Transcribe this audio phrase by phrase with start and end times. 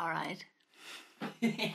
[0.00, 0.38] Alright.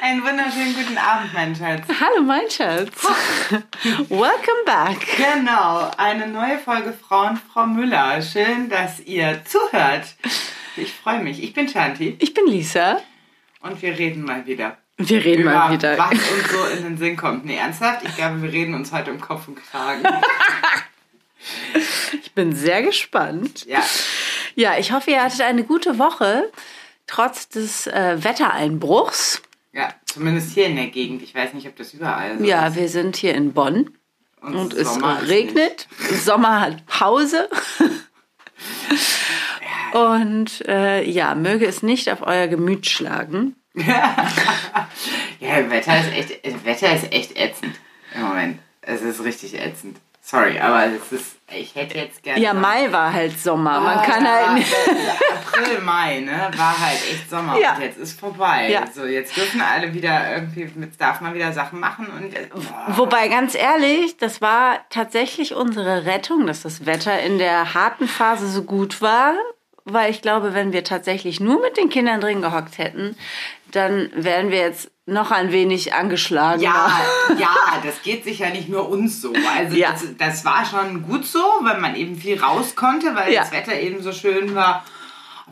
[0.00, 1.82] Einen wunderschönen guten Abend, mein Schatz.
[2.00, 2.92] Hallo, mein Schatz.
[4.08, 4.98] Welcome back.
[5.16, 8.22] Genau, eine neue Folge Frauen Frau Müller.
[8.22, 10.14] Schön, dass ihr zuhört.
[10.76, 11.42] Ich freue mich.
[11.42, 13.00] Ich bin Shanti Ich bin Lisa.
[13.62, 14.76] und wir reden mal wieder.
[14.98, 15.98] Wir reden über mal wieder.
[15.98, 17.44] was uns so in den Sinn kommt.
[17.44, 18.04] Nee, ernsthaft?
[18.04, 20.02] Ich glaube, wir reden uns heute um Kopf und Kragen.
[22.22, 23.66] Ich bin sehr gespannt.
[23.66, 23.84] Ja,
[24.54, 26.50] Ja, ich hoffe, ihr hattet eine gute Woche,
[27.06, 29.42] trotz des äh, Wettereinbruchs.
[29.72, 31.22] ja, zumindest hier in der Gegend.
[31.22, 32.76] Ich weiß nicht, ob das überall so Ja, ist.
[32.76, 33.90] wir sind hier in Bonn
[34.40, 35.88] und es Sommer ist regnet.
[36.22, 37.48] Sommer hat Pause.
[39.92, 43.56] Und äh, ja, möge es nicht auf euer Gemüt schlagen.
[45.40, 47.74] Ja, Wetter ist echt, Wetter ist echt ätzend
[48.14, 48.58] im Moment.
[48.80, 49.98] Es ist richtig ätzend.
[50.26, 52.40] Sorry, aber es ist, ich hätte jetzt gerne.
[52.40, 53.78] Ja, Mai war halt Sommer.
[53.78, 54.74] Man Ah, kann halt nicht.
[54.74, 56.50] April, Mai, ne?
[56.56, 57.74] War halt echt Sommer Ja.
[57.74, 58.70] und jetzt ist vorbei.
[58.70, 58.84] Ja.
[58.90, 62.86] So, jetzt dürfen alle wieder irgendwie, jetzt darf man wieder Sachen machen und boah.
[62.96, 68.48] Wobei, ganz ehrlich, das war tatsächlich unsere Rettung, dass das Wetter in der harten Phase
[68.48, 69.34] so gut war.
[69.86, 73.16] Weil ich glaube, wenn wir tatsächlich nur mit den Kindern drin gehockt hätten,
[73.70, 76.62] dann wären wir jetzt noch ein wenig angeschlagen.
[76.62, 76.90] Ja,
[77.38, 77.54] ja,
[77.84, 79.34] das geht sicher nicht nur uns so.
[79.56, 79.92] Also Ja.
[79.92, 83.42] das, das war schon gut so, weil man eben viel raus konnte, weil Ja.
[83.42, 84.84] das Wetter eben so schön war.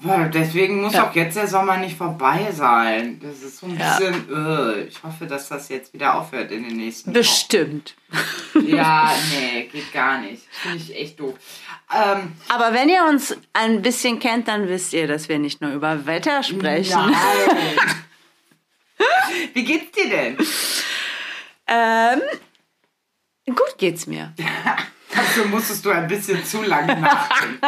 [0.03, 1.07] Aber deswegen muss Ja.
[1.11, 3.21] auch jetzt der Sommer nicht vorbei sein.
[3.23, 6.79] Das ist so ein bisschen, äh, ich hoffe, dass das jetzt wieder aufhört in den
[6.79, 7.95] nächsten Bestimmt.
[8.55, 8.67] Wochen.
[8.75, 10.43] Ja, nee, geht gar nicht.
[10.51, 11.35] Finde ich echt doof.
[11.95, 15.73] Ähm, Aber wenn ihr uns ein bisschen kennt, dann wisst ihr, dass wir nicht nur
[15.73, 17.11] über Wetter sprechen.
[17.11, 17.77] Nein.
[19.55, 20.39] Wie geht's dir denn?
[21.67, 22.21] Ähm,
[23.47, 24.33] gut geht's mir.
[25.15, 27.61] Dafür musstest du ein bisschen zu lange nachdenken.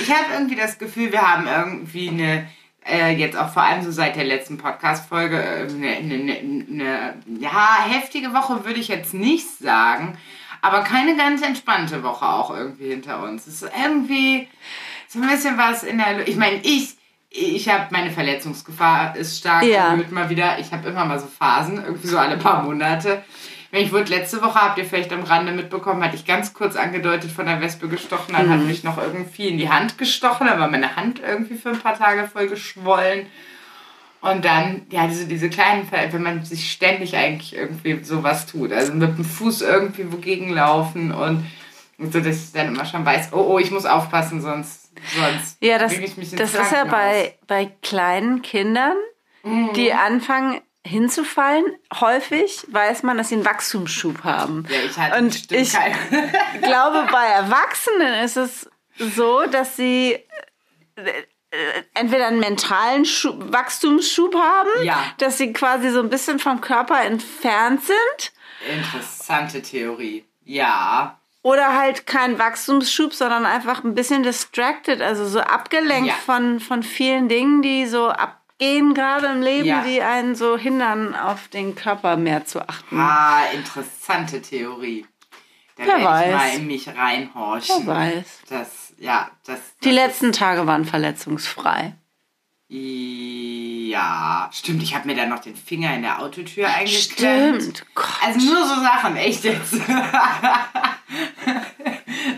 [0.00, 2.48] ich habe irgendwie das Gefühl, wir haben irgendwie eine,
[2.86, 7.22] äh, jetzt auch vor allem so seit der letzten Podcast-Folge, äh, eine, eine, eine, eine,
[7.38, 10.18] ja, heftige Woche würde ich jetzt nicht sagen,
[10.62, 13.46] aber keine ganz entspannte Woche auch irgendwie hinter uns.
[13.46, 14.48] Es ist irgendwie
[15.08, 16.96] so ein bisschen was in der, Lu- ich meine, ich,
[17.30, 19.88] ich habe meine Verletzungsgefahr ist stark Ja.
[19.92, 20.58] erhöht mal wieder.
[20.58, 23.22] Ich habe immer mal so Phasen, irgendwie so alle paar Monate.
[23.72, 27.30] Ich wurde letzte Woche, habt ihr vielleicht am Rande mitbekommen, hatte ich ganz kurz angedeutet
[27.30, 30.68] von der Wespe gestochen, dann hat mich noch irgendwie in die Hand gestochen, dann war
[30.68, 33.26] meine Hand irgendwie für ein paar Tage voll geschwollen.
[34.20, 38.72] Und dann, ja, diese, diese kleinen Fälle, wenn man sich ständig eigentlich irgendwie sowas tut,
[38.72, 41.46] also mit dem Fuß irgendwie wogegen laufen und,
[41.96, 45.56] und so, dass ich dann immer schon weiß, oh, oh, ich muss aufpassen, sonst, sonst
[45.60, 48.96] Ja, das, ich mich ins das ist ja bei, bei kleinen Kindern,
[49.74, 51.64] die anfangen hinzufallen.
[51.98, 54.66] Häufig weiß man, dass sie einen Wachstumsschub haben.
[54.68, 55.72] Ja, ich hatte Und ich
[56.62, 60.18] glaube, bei Erwachsenen ist es so, dass sie
[61.94, 65.02] entweder einen mentalen Schub, Wachstumsschub haben, Ja.
[65.18, 68.32] dass sie quasi so ein bisschen vom Körper entfernt sind.
[68.72, 70.24] Interessante Theorie.
[70.44, 71.18] Ja.
[71.42, 76.14] Oder halt kein Wachstumsschub, sondern einfach ein bisschen distracted, also so abgelenkt Ja.
[76.14, 79.82] von, von vielen Dingen, die so abgehen gerade im Leben, Ja.
[79.82, 83.00] die einen so hindern, auf den Körper mehr zu achten.
[83.00, 85.06] Ah, interessante Theorie.
[85.76, 86.34] Da Wer werde ich weiß.
[86.34, 87.86] mal in mich reinhorchen.
[87.86, 88.26] Wer weiß.
[88.50, 88.68] Das,
[89.00, 89.58] ja, das.
[89.82, 91.94] Die das letzten Tage waren verletzungsfrei.
[92.68, 94.82] Ja, stimmt.
[94.82, 97.62] Ich habe mir dann noch den Finger in der Autotür eingeklemmt.
[97.62, 97.86] Stimmt.
[97.94, 98.06] Gott.
[98.22, 99.72] Also nur so Sachen, echt jetzt.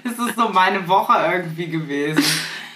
[0.04, 2.24] das ist so meine Woche irgendwie gewesen.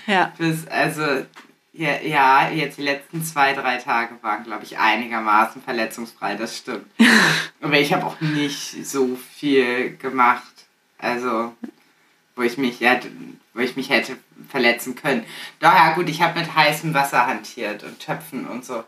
[0.07, 0.33] Ja.
[0.37, 1.25] Bis, also,
[1.73, 6.87] ja, ja, jetzt die letzten zwei, drei Tage waren, glaube ich, einigermaßen verletzungsfrei, das stimmt.
[7.63, 10.43] Aber ich habe auch nicht so viel gemacht.
[10.99, 11.55] Also,
[12.37, 12.99] wo ich mich, ja,
[13.55, 14.17] wo ich mich hätte
[14.49, 15.25] verletzen können.
[15.59, 18.85] Daher gut, ich habe mit heißem Wasser hantiert und Töpfen und so.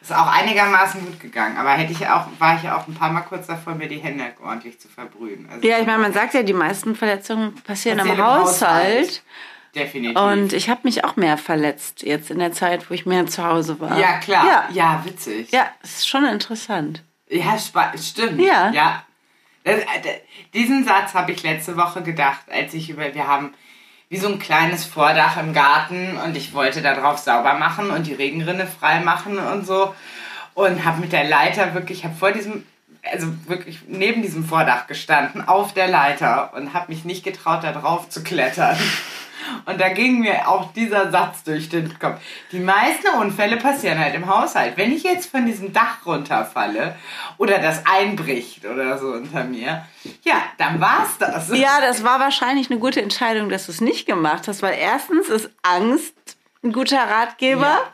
[0.00, 1.56] Ist auch einigermaßen gut gegangen.
[1.56, 4.24] Aber hätte ich auch, war ich auch ein paar Mal kurz davor, mir die Hände
[4.42, 5.48] ordentlich zu verbrühen.
[5.50, 9.06] Also, Ja, ich meine, man sagt ja, die meisten Verletzungen passieren, im im Haushalt.
[9.06, 9.22] Haushalt.
[9.74, 10.18] Definitiv.
[10.18, 13.44] Und ich habe mich auch mehr verletzt jetzt in der Zeit, wo ich mehr zu
[13.44, 13.98] Hause war.
[13.98, 14.46] ja, klar.
[14.46, 15.50] Ja, ja witzig.
[15.50, 17.02] ja es ist schon interessant.
[17.28, 17.58] Ja,
[17.98, 18.40] stimmt.
[18.40, 18.70] Ja.
[18.70, 19.02] ja.
[19.66, 20.20] Das, äh,
[20.54, 23.52] diesen Satz habe ich letzte Woche gedacht, als ich über, wir haben
[24.08, 28.06] wie so ein kleines Vordach im Garten und ich wollte da drauf sauber machen und
[28.06, 29.92] die Regenrinne frei machen und so
[30.54, 32.64] und habe mit der Leiter wirklich, habe vor diesem,
[33.12, 37.72] also wirklich neben diesem Vordach gestanden, auf der Leiter und habe mich nicht getraut, da
[37.72, 38.78] drauf zu klettern.
[39.64, 42.20] Und da ging mir auch dieser Satz durch den Kopf.
[42.52, 44.76] Die meisten Unfälle passieren halt im Haushalt.
[44.76, 46.96] Wenn ich jetzt von diesem Dach runterfalle
[47.38, 49.84] oder das einbricht oder so unter mir,
[50.22, 51.50] ja, dann war's das.
[51.56, 55.28] Ja, das war wahrscheinlich eine gute Entscheidung, dass du es nicht gemacht hast, weil erstens
[55.28, 56.14] ist Angst
[56.62, 57.62] ein guter Ratgeber.
[57.62, 57.92] Ja.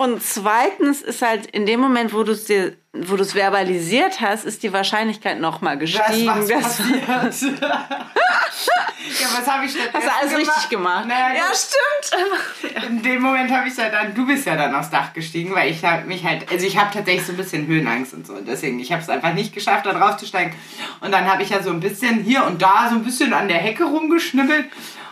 [0.00, 4.22] Und zweitens ist halt in dem Moment, wo du es dir, wo du es verbalisiert
[4.22, 6.26] hast, ist die Wahrscheinlichkeit nochmal Das gestiegen.
[6.26, 7.60] was dass- passiert.
[7.60, 7.86] ja,
[9.36, 11.06] was habe ich stattdessen Hast du alles richtig gemacht?
[11.06, 12.84] Naja, ja, das- stimmt.
[12.88, 15.70] In dem Moment habe ich ja dann, du bist ja dann aufs Dach gestiegen, weil
[15.70, 18.40] ich habe mich halt, also ich habe tatsächlich so ein bisschen Höhenangst und so.
[18.40, 20.54] Deswegen, ich habe es einfach nicht geschafft, da drauf zu steigen.
[21.02, 23.48] Und dann habe ich ja so ein bisschen hier und da so ein bisschen an
[23.48, 24.64] der Hecke rumgeschnibbelt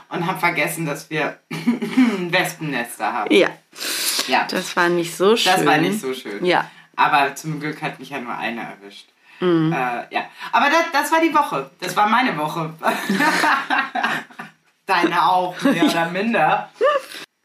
[0.09, 1.37] und habe vergessen, dass wir
[2.31, 3.35] Wespennester haben.
[3.35, 3.49] Ja,
[4.29, 5.53] Ja, das war nicht so schön.
[5.53, 6.45] das war nicht so schön.
[6.45, 6.71] Ja.
[6.97, 9.09] Aber zum Glück hat mich ja nur eine erwischt.
[9.41, 9.73] Mhm.
[9.73, 10.23] Äh, ja,
[10.53, 11.71] aber das, das war die Woche.
[11.81, 12.75] Das war meine Woche.
[14.87, 16.71] Deine auch, mehr oder minder.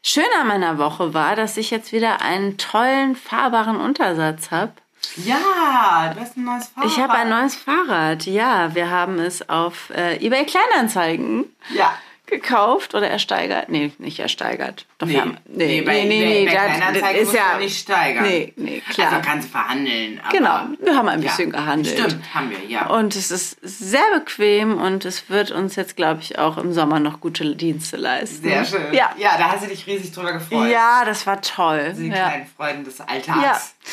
[0.04, 4.72] Schön an meiner Woche war, dass ich jetzt wieder einen tollen, fahrbaren Untersatz habe.
[5.16, 6.90] Ja, du hast ein neues Fahrrad.
[6.90, 8.26] Ich habe ein neues Fahrrad.
[8.26, 11.94] Ja, wir haben es auf äh, eBay Kleinanzeigen Ja.
[12.26, 13.68] Gekauft oder ersteigert.
[13.68, 14.86] Nee, nicht ersteigert.
[14.98, 18.24] Doch, Nee, haben, nee, bei, nee, bei das- Kleinanzeigen das ist ja du nicht steigern.
[18.24, 19.12] Nee, nee, klar.
[19.12, 20.20] Also kannst du verhandeln.
[20.32, 21.98] Genau, wir haben ein ja, bisschen gehandelt.
[21.98, 22.86] Stimmt, haben wir, ja.
[22.86, 26.98] Und es ist sehr bequem und es wird uns jetzt, glaube ich, auch im Sommer
[26.98, 28.42] noch gute Dienste leisten.
[28.42, 28.92] Sehr schön.
[28.92, 29.10] Ja.
[29.18, 30.70] ja, da hast du dich riesig drüber gefreut.
[30.70, 31.94] Ja, das war toll.
[31.96, 32.14] Die Ja.
[32.28, 33.74] kleinen Freuden des Alltags.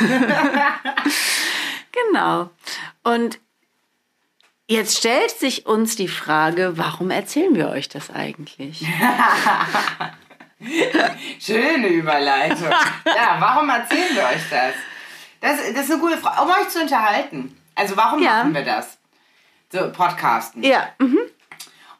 [2.10, 2.50] Genau.
[3.04, 3.38] Und
[4.68, 8.86] jetzt stellt sich uns die Frage, warum erzählen wir euch das eigentlich?
[11.40, 12.70] Schöne Überleitung.
[12.70, 14.74] ja, warum erzählen wir euch das?
[15.40, 15.56] das?
[15.74, 16.42] Das ist eine gute Frage.
[16.42, 17.56] Um euch zu unterhalten.
[17.74, 18.38] Also warum Ja.
[18.38, 18.98] machen wir das?
[19.72, 20.62] So, Podcasten.
[20.62, 21.18] Ja, mhm.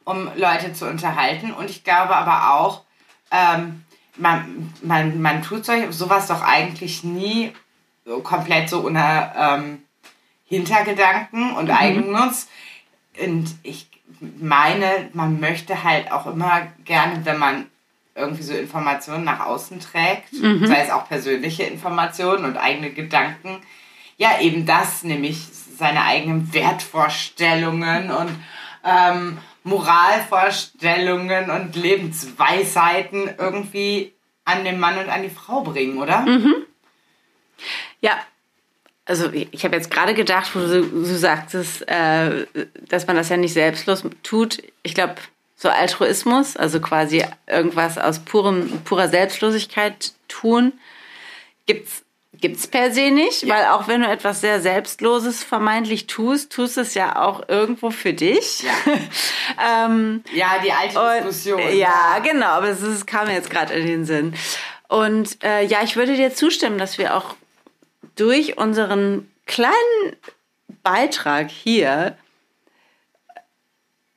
[0.05, 1.53] um Leute zu unterhalten.
[1.53, 2.83] Und ich glaube aber auch,
[3.31, 3.85] ähm,
[4.17, 7.53] man, man, man tut solch, sowas doch eigentlich nie
[8.05, 9.84] so komplett so ohne ähm,
[10.47, 12.49] Hintergedanken und Eigennutz.
[13.23, 13.89] Und ich
[14.41, 17.67] meine, man möchte halt auch immer gerne, wenn man
[18.15, 20.33] irgendwie so Informationen nach außen trägt,
[20.67, 23.61] sei es auch persönliche Informationen und eigene Gedanken,
[24.17, 28.31] ja, eben das, nämlich seine eigenen Wertvorstellungen und
[28.85, 34.13] ähm, Moralvorstellungen und Lebensweisheiten irgendwie
[34.45, 36.25] an den Mann und an die Frau bringen, oder?
[38.01, 38.13] ja.
[39.07, 42.47] Also ich habe jetzt gerade gedacht, wo du, du sagtest, äh,
[42.89, 44.63] dass man das ja nicht selbstlos tut.
[44.83, 45.17] Ich glaube,
[45.57, 50.73] so Altruismus, also quasi irgendwas aus purem, purer Selbstlosigkeit tun,
[51.67, 52.05] gibt's
[52.41, 56.93] gibt's per se nicht, weil auch wenn du etwas sehr Selbstloses vermeintlich tust, tust es
[56.95, 58.65] ja auch irgendwo für dich.
[58.65, 59.87] Ja.
[59.87, 61.77] ähm, Ja, die alte Und, Diskussion.
[61.77, 64.35] ja, genau, aber es ist, kam mir jetzt gerade in den Sinn.
[64.89, 67.37] Und äh, ja, ich würde dir zustimmen, dass wir auch
[68.17, 70.17] durch unseren kleinen
[70.83, 72.17] Beitrag hier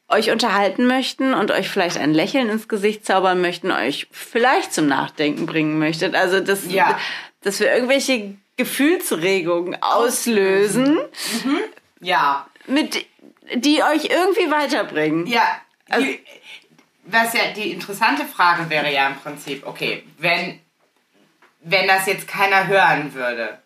[0.10, 4.88] euch unterhalten möchten und euch vielleicht ein Lächeln ins Gesicht zaubern möchten, euch vielleicht zum
[4.88, 6.16] Nachdenken bringen möchtet.
[6.16, 6.98] Also, dass, Ja.
[7.42, 10.98] dass wir irgendwelche Gefühlsregungen auslösen,
[12.00, 12.48] Ja.
[12.68, 13.06] mit,
[13.54, 15.28] die euch irgendwie weiterbringen.
[15.28, 16.24] Ja, Also- die,
[17.06, 20.60] was ja die interessante Frage wäre ja im Prinzip, okay, wenn,
[21.62, 23.60] wenn das jetzt keiner hören würde,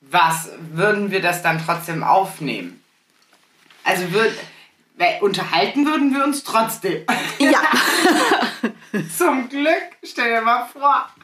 [0.00, 2.82] was würden wir das dann trotzdem aufnehmen?
[3.84, 4.32] Also würd,
[5.20, 7.04] unterhalten würden wir uns trotzdem.
[7.38, 7.62] Ja.
[9.16, 11.08] Zum Glück, stell dir mal vor.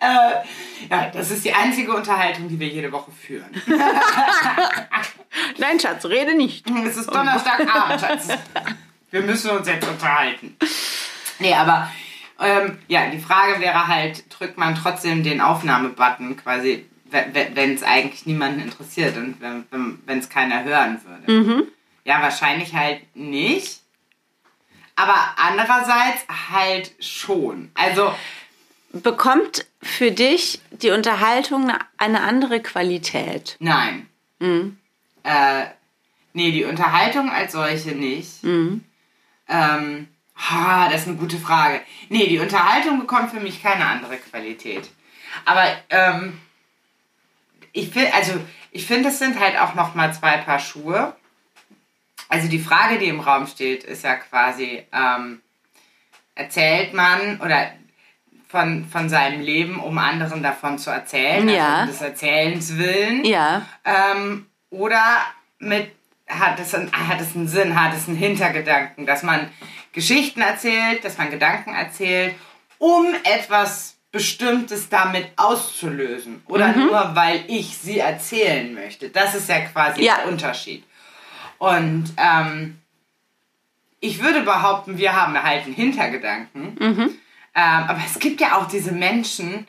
[0.00, 3.50] äh, ja, das ist die einzige Unterhaltung, die wir jede Woche führen.
[5.58, 6.68] Nein, Schatz, rede nicht.
[6.84, 8.28] Es ist Donnerstagabend, Schatz.
[9.10, 10.56] Wir müssen uns jetzt unterhalten.
[11.38, 11.90] Nee, aber
[12.40, 18.26] ähm, ja, die Frage wäre halt, drückt man trotzdem den Aufnahmebutton quasi, wenn es eigentlich
[18.26, 21.66] niemanden interessiert und wenn es keiner hören würde.
[22.04, 23.80] Ja, wahrscheinlich halt nicht.
[24.96, 27.70] Aber andererseits halt schon.
[27.74, 28.14] Also,
[28.92, 33.56] Bekommt für dich die Unterhaltung eine- andere Qualität?
[33.60, 34.06] nein.
[35.22, 35.64] Äh,
[36.32, 38.42] nee, die Unterhaltung als solche nicht.
[38.42, 41.80] Ähm, ha, das ist eine gute Frage.
[42.08, 44.90] Nee, die Unterhaltung bekommt für mich keine andere Qualität.
[45.44, 46.40] Aber ähm,
[47.72, 48.32] ich finde, also
[48.72, 51.14] ich finde, es sind halt auch noch mal zwei Paar Schuhe.
[52.28, 55.40] Also die Frage, die im Raum steht, ist ja quasi, ähm,
[56.34, 57.72] erzählt man oder
[58.48, 61.76] von, von seinem Leben, um anderen davon zu erzählen, Ja.
[61.80, 63.24] also des Erzählens willen.
[63.24, 63.66] Ja.
[63.84, 65.02] Ähm, oder
[65.58, 65.92] mit
[66.28, 69.50] hat es, ein, hat es einen Sinn, hat es einen Hintergedanken, dass man
[69.92, 72.34] Geschichten erzählt, dass man Gedanken erzählt,
[72.78, 76.42] um etwas Bestimmtes damit auszulösen.
[76.48, 76.86] Oder Mhm.
[76.86, 79.08] nur, weil ich sie erzählen möchte.
[79.10, 80.16] Das ist ja quasi Ja.
[80.16, 80.84] der Unterschied.
[81.58, 82.78] Und ähm,
[84.00, 86.76] ich würde behaupten, wir haben halt einen Hintergedanken.
[86.80, 87.00] Mhm.
[87.54, 89.66] Ähm, aber es gibt ja auch diese Menschen,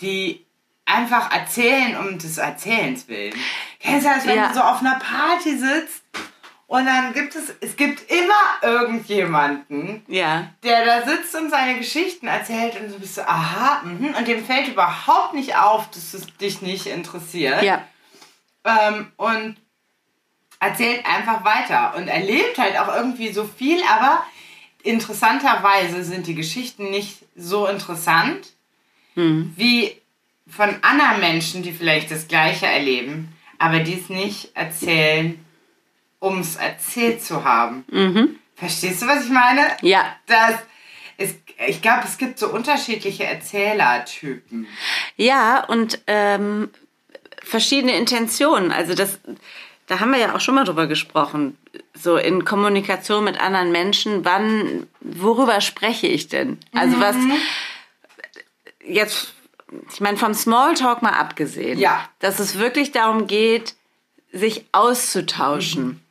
[0.00, 0.44] die
[0.86, 3.34] einfach erzählen um des Erzählens willen.
[3.80, 4.48] Kennst du das, wenn Ja.
[4.48, 6.02] du so auf einer Party sitzt
[6.68, 10.50] und dann gibt es, es gibt immer irgendjemanden, Ja.
[10.62, 14.44] der da sitzt und seine Geschichten erzählt und du bist so, aha, mhm, und dem
[14.44, 17.62] fällt überhaupt nicht auf, dass es dich nicht interessiert.
[17.62, 17.82] Ja.
[18.64, 19.56] Ähm, und
[20.60, 24.22] erzählt einfach weiter und erlebt halt auch irgendwie so viel, aber
[24.82, 28.52] interessanterweise sind die Geschichten nicht so interessant
[29.14, 30.00] wie
[30.48, 35.44] von anderen Menschen, die vielleicht das Gleiche erleben, aber die es nicht erzählen,
[36.20, 37.84] um es erzählt zu haben.
[38.56, 39.62] Verstehst du, was ich meine?
[39.82, 40.16] Ja.
[40.26, 40.54] Das
[41.16, 44.66] ist, ich glaube, es gibt so unterschiedliche Erzählertypen.
[45.16, 46.70] Ja, und ähm,
[47.42, 48.72] verschiedene Intentionen.
[48.72, 49.18] Also das,
[49.86, 51.56] da haben wir ja auch schon mal drüber gesprochen.
[51.94, 56.58] So in Kommunikation mit anderen Menschen, wann, worüber spreche ich denn?
[56.72, 57.16] Also was
[58.84, 59.34] jetzt,
[59.92, 62.08] ich meine, vom Smalltalk mal abgesehen, Ja.
[62.20, 63.74] dass es wirklich darum geht,
[64.32, 66.02] sich auszutauschen.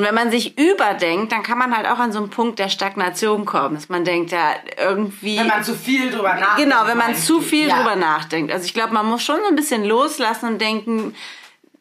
[0.00, 2.70] Und wenn man sich überdenkt, dann kann man halt auch an so einen Punkt der
[2.70, 5.36] Stagnation kommen, dass man denkt, ja, irgendwie.
[5.36, 6.56] Wenn man zu viel drüber nachdenkt.
[6.70, 7.76] Genau, wenn man zu viel Ja.
[7.76, 8.50] drüber nachdenkt.
[8.50, 11.14] Also ich glaube, man muss schon so ein bisschen loslassen und denken,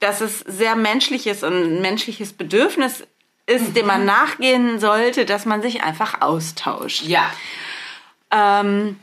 [0.01, 3.07] dass es sehr menschliches und ein menschliches Bedürfnis
[3.45, 3.87] ist, dem Mhm.
[3.87, 7.03] man nachgehen sollte, dass man sich einfach austauscht.
[7.03, 7.31] Ja.
[8.31, 8.99] Ähm,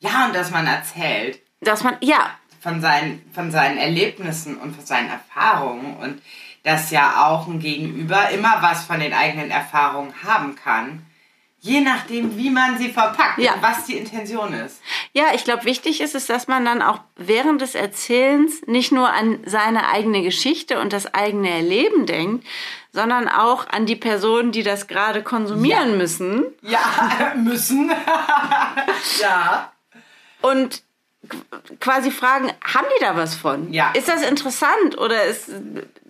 [0.00, 4.84] Ja, und dass man erzählt dass man, ja, von seinen, von seinen Erlebnissen und von
[4.84, 6.20] seinen Erfahrungen und
[6.62, 11.04] dass ja auch ein Gegenüber immer was von den eigenen Erfahrungen haben kann.
[11.64, 13.54] Je nachdem, wie man sie verpackt Ja.
[13.54, 14.80] und was die Intention ist.
[15.12, 19.08] ja, ich glaube, wichtig ist es, dass man dann auch während des Erzählens nicht nur
[19.12, 22.44] an seine eigene Geschichte und das eigene Erleben denkt,
[22.90, 25.96] sondern auch an die Personen, die das gerade konsumieren Ja.
[25.96, 26.44] müssen.
[26.62, 27.92] Ja, müssen.
[29.20, 29.70] ja.
[30.40, 30.82] und
[31.80, 33.72] quasi fragen, haben die da was von?
[33.72, 33.92] Ja.
[33.92, 35.50] Ist das interessant oder ist,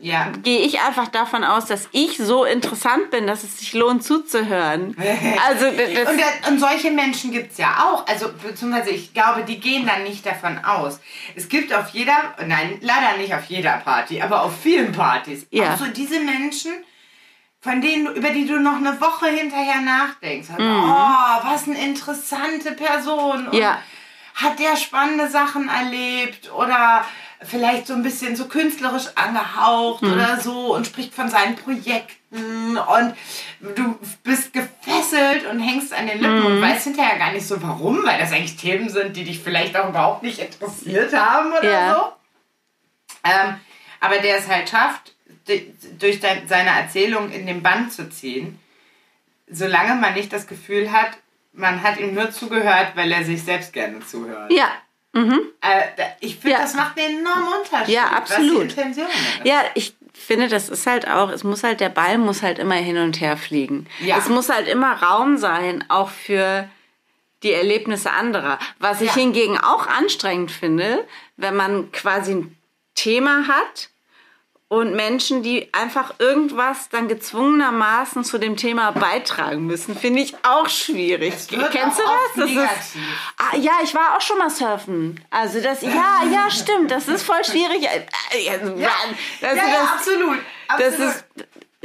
[0.00, 0.32] Ja.
[0.42, 4.96] gehe ich einfach davon aus, dass ich so interessant bin, dass es sich lohnt zuzuhören?
[5.48, 8.06] Also d- das, Und, und solche Menschen gibt es ja auch.
[8.06, 10.98] Also, beziehungsweise ich glaube, die gehen dann nicht davon aus.
[11.36, 15.74] Es gibt auf jeder, nein, leider nicht auf jeder Party, aber auf vielen Partys Ja.
[15.74, 16.72] auch so diese Menschen,
[17.60, 20.48] von denen, über die du noch eine Woche hinterher nachdenkst.
[20.58, 23.46] Oh, was eine interessante Person.
[23.46, 23.60] Und Mhm.
[23.60, 23.78] Ja.
[24.34, 27.04] Hat der spannende Sachen erlebt oder
[27.44, 30.12] vielleicht so ein bisschen so künstlerisch angehaucht Mhm.
[30.12, 33.14] oder so und spricht von seinen Projekten und
[33.76, 36.46] du bist gefesselt und hängst an den Lippen Mhm.
[36.46, 39.76] und weißt hinterher gar nicht so warum, weil das eigentlich Themen sind, die dich vielleicht
[39.76, 41.94] auch überhaupt nicht interessiert haben oder Ja.
[41.94, 42.12] so.
[43.24, 43.60] Ähm,
[44.00, 45.12] aber der es halt schafft,
[45.98, 48.58] durch seine Erzählung in den Band zu ziehen,
[49.50, 51.10] solange man nicht das Gefühl hat,
[51.52, 54.50] man hat ihm nur zugehört, weil er sich selbst gerne zuhört.
[54.52, 54.68] ja,
[55.14, 56.62] Äh, da- ich finde, Ja.
[56.62, 57.94] das macht einen enormen Unterschied.
[57.94, 58.74] Ja, absolut.
[59.44, 62.76] Ja, ich finde, das ist halt auch, es muss halt, der Ball muss halt immer
[62.76, 63.86] hin und her fliegen.
[64.00, 64.16] Ja.
[64.16, 66.66] Es muss halt immer Raum sein, auch für
[67.42, 68.58] die Erlebnisse anderer.
[68.78, 69.14] Was ich Ja.
[69.16, 71.06] hingegen auch anstrengend finde,
[71.36, 72.56] wenn man quasi ein
[72.94, 73.90] Thema hat
[74.72, 80.66] und Menschen, die einfach irgendwas dann gezwungenermaßen zu dem Thema beitragen müssen, finde ich auch
[80.66, 81.34] schwierig.
[81.46, 82.32] Kennst du das?
[82.36, 82.96] das ist,
[83.36, 85.22] ah, ja, ich war auch schon mal surfen.
[85.28, 87.82] Also das, ja, ja, stimmt, das ist voll schwierig.
[87.84, 88.88] Äh, äh, Ja, also ja,
[89.42, 90.38] das, ja, absolut.
[90.68, 91.14] das absolut.
[91.16, 91.24] ist,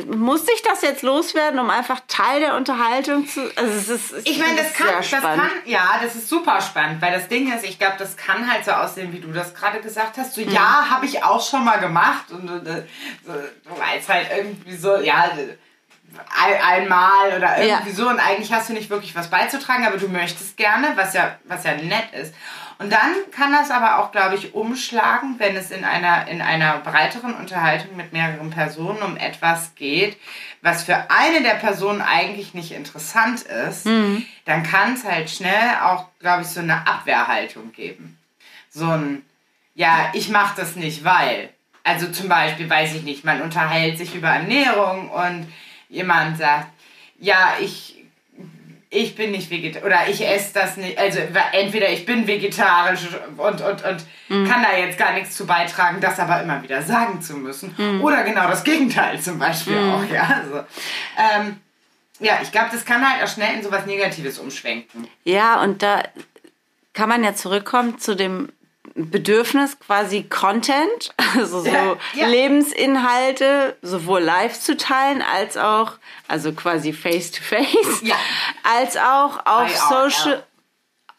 [0.05, 3.41] muss ich das jetzt loswerden, um einfach Teil der Unterhaltung zu.
[3.55, 7.01] Also es ist, Ich meine, das kann, es das kann, ja, das ist super spannend,
[7.01, 9.79] weil das Ding ist, ich glaube, das kann halt so aussehen, wie du das gerade
[9.81, 10.35] gesagt hast.
[10.35, 10.51] So, Mhm.
[10.51, 12.83] ja, habe ich auch schon mal gemacht und äh,
[13.25, 17.95] so, du weißt halt irgendwie so, ja, ein, einmal oder irgendwie Ja.
[17.95, 21.37] so und eigentlich hast du nicht wirklich was beizutragen, aber du möchtest gerne, was ja,
[21.45, 22.33] was ja nett ist.
[22.79, 26.77] Und dann kann das aber auch, glaube ich, umschlagen, wenn es in einer, in einer
[26.77, 30.17] breiteren Unterhaltung mit mehreren Personen um etwas geht,
[30.61, 33.85] was für eine der Personen eigentlich nicht interessant ist,
[34.45, 38.17] dann kann es halt schnell auch, glaube ich, so eine Abwehrhaltung geben.
[38.69, 39.25] So ein,
[39.73, 41.49] ja, ich mache das nicht, weil.
[41.83, 45.47] Also zum Beispiel, weiß ich nicht, man unterhält sich über Ernährung und
[45.87, 46.67] jemand sagt,
[47.17, 47.96] ja, ich,
[48.89, 50.97] ich bin nicht vegetarisch oder ich esse das nicht.
[50.97, 51.19] Also
[51.51, 56.19] entweder ich bin vegetarisch und, und, und kann da jetzt gar nichts zu beitragen, das
[56.19, 57.75] aber immer wieder sagen zu müssen.
[58.01, 60.41] Oder genau das Gegenteil zum Beispiel auch, ja.
[60.41, 60.63] Also,
[61.17, 61.57] ähm,
[62.19, 65.07] ja, ich glaube, das kann halt auch schnell in sowas Negatives umschwenken.
[65.23, 66.03] Ja, und da
[66.93, 68.49] kann man ja zurückkommen zu dem
[68.97, 72.27] Bedürfnis quasi Content, also so Ja, ja.
[72.27, 75.93] Lebensinhalte sowohl live zu teilen als auch,
[76.27, 78.15] also quasi face to face, Ja.
[78.63, 80.09] als auch auf IRL.
[80.11, 80.43] Social.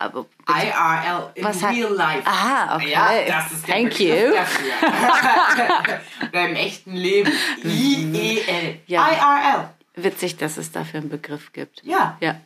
[0.00, 2.22] Aber IRL, in Was real life.
[2.24, 2.90] Ah, okay.
[2.90, 4.34] Ja, das ist der Thank Begriff you.
[4.34, 5.98] dafür.
[6.28, 7.32] Oder im echten Leben.
[7.64, 8.78] I-E-L.
[8.86, 9.68] IRL.
[9.96, 11.82] witzig, dass es dafür einen Begriff gibt.
[11.82, 12.16] Ja.
[12.20, 12.36] Ja.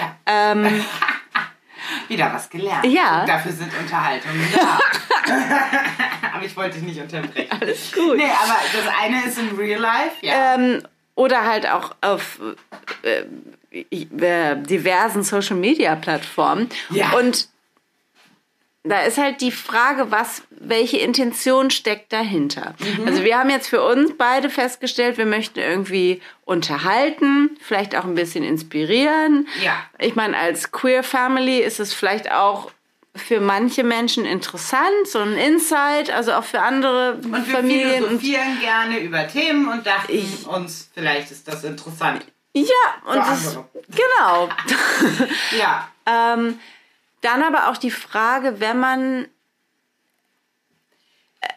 [0.00, 0.16] ja.
[0.26, 0.84] Ähm,
[2.08, 2.86] Wieder was gelernt.
[2.86, 3.24] Ja.
[3.26, 4.78] Dafür sind Unterhaltungen da.
[6.34, 7.50] aber ich wollte dich nicht unterbrechen.
[7.60, 8.16] alles gut.
[8.16, 10.16] Nee, aber das eine ist in real life.
[10.22, 10.54] Ja.
[10.54, 10.82] Ähm,
[11.14, 12.40] oder halt auch auf
[13.02, 13.24] äh,
[13.70, 16.68] äh, diversen Social Media Plattformen.
[16.90, 17.12] Ja.
[17.12, 17.48] Und
[18.84, 22.74] da ist halt die Frage, was, welche Intention steckt dahinter?
[22.78, 23.06] Mhm.
[23.06, 28.14] Also wir haben jetzt für uns beide festgestellt, wir möchten irgendwie unterhalten, vielleicht auch ein
[28.14, 29.48] bisschen inspirieren.
[29.62, 29.76] Ja.
[29.98, 32.70] Ich meine, als Queer Family ist es vielleicht auch
[33.18, 38.04] für manche Menschen interessant, so ein Insight, also auch für andere und wir Familien.
[38.04, 42.24] Und, philosophieren gerne über Themen und dachten uns, vielleicht ist das interessant.
[42.54, 42.64] ja,
[43.06, 43.58] und das,
[43.90, 44.48] genau.
[45.58, 45.88] Ja.
[46.10, 46.58] Ähm,
[47.20, 49.26] dann aber auch die Frage, wenn man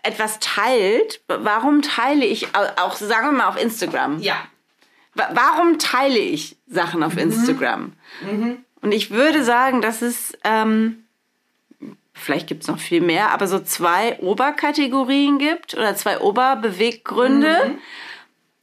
[0.04, 4.36] etwas teilt, warum teile ich, au- auch sagen wir mal auf Instagram, Ja.
[5.14, 7.94] Wa- warum teile ich Sachen auf Instagram?
[8.82, 11.04] Und ich würde sagen, dass es, ähm,
[12.14, 17.78] vielleicht gibt es noch viel mehr, aber so zwei Oberkategorien gibt oder zwei Oberbeweggründe.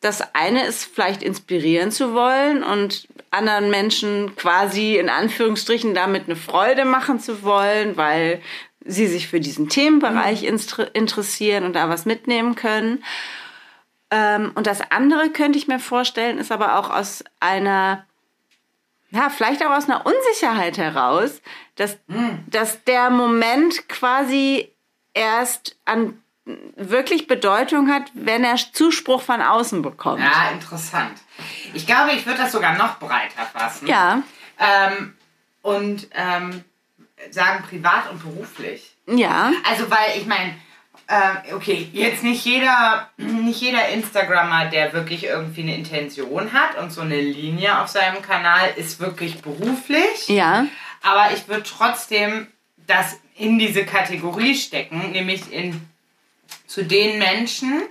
[0.00, 6.36] Das eine ist vielleicht inspirieren zu wollen und anderen Menschen quasi in Anführungsstrichen damit eine
[6.36, 8.40] Freude machen zu wollen, weil
[8.84, 13.04] sie sich für diesen Themenbereich instre- interessieren und da was mitnehmen können.
[14.10, 18.06] Ähm, und das andere könnte ich mir vorstellen, ist aber auch aus einer,
[19.10, 21.42] ja, vielleicht auch aus einer Unsicherheit heraus,
[21.76, 21.98] dass,
[22.46, 24.72] dass der Moment quasi
[25.12, 26.22] erst an
[26.76, 30.20] wirklich Bedeutung hat, wenn er Zuspruch von außen bekommt.
[30.22, 31.12] Ja, interessant.
[31.74, 33.86] Ich glaube, ich würde das sogar noch breiter fassen.
[33.86, 34.22] Ja,
[34.58, 35.14] Ähm,
[35.62, 36.64] und ähm,
[37.30, 38.96] sagen privat und beruflich.
[39.06, 40.54] ja, Also, weil ich meine,
[41.06, 46.90] äh, okay, jetzt nicht jeder, nicht jeder Instagrammer, der wirklich irgendwie eine Intention hat und
[46.90, 50.28] so eine Linie auf seinem Kanal, ist wirklich beruflich.
[50.28, 50.66] ja,
[51.02, 52.48] Aber ich würde trotzdem
[52.86, 55.80] das in diese Kategorie stecken, nämlich in
[56.68, 57.82] zu den Menschen,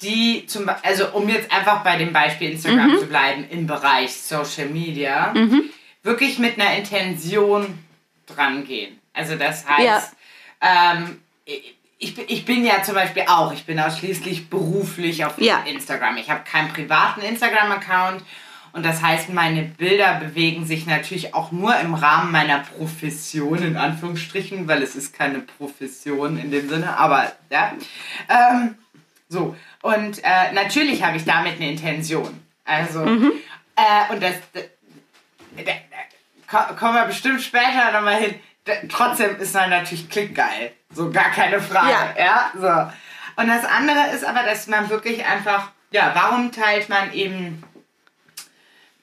[0.00, 4.68] die zum also um jetzt einfach bei dem Beispiel Instagram zu bleiben, im Bereich Social
[4.68, 5.34] Media,
[6.02, 7.78] wirklich mit einer Intention
[8.26, 8.98] dran gehen.
[9.12, 10.12] Also das heißt,
[10.62, 11.20] ähm,
[11.98, 15.62] ich, ich bin ja zum Beispiel auch, ich bin ausschließlich beruflich auf Ja.
[15.64, 16.16] Instagram.
[16.16, 18.22] Ich habe keinen privaten Instagram-Account
[18.72, 23.76] und das heißt, meine Bilder bewegen sich natürlich auch nur im Rahmen meiner Profession, in
[23.76, 27.72] Anführungsstrichen, weil es ist keine Profession in dem Sinne, aber ja.
[28.28, 28.76] Ähm,
[29.28, 32.40] so, und äh, natürlich habe ich damit eine Intention.
[32.64, 34.60] Also, äh, und das, da,
[35.64, 35.72] da,
[36.50, 38.34] ko- kommen wir bestimmt später nochmal hin.
[38.88, 40.72] Trotzdem ist dann natürlich klickgeil.
[40.94, 41.90] So, gar keine Frage.
[42.16, 42.24] Ja.
[42.24, 42.52] Ja.
[42.54, 43.42] so.
[43.42, 47.62] Und das andere ist aber, dass man wirklich einfach, ja, warum teilt man eben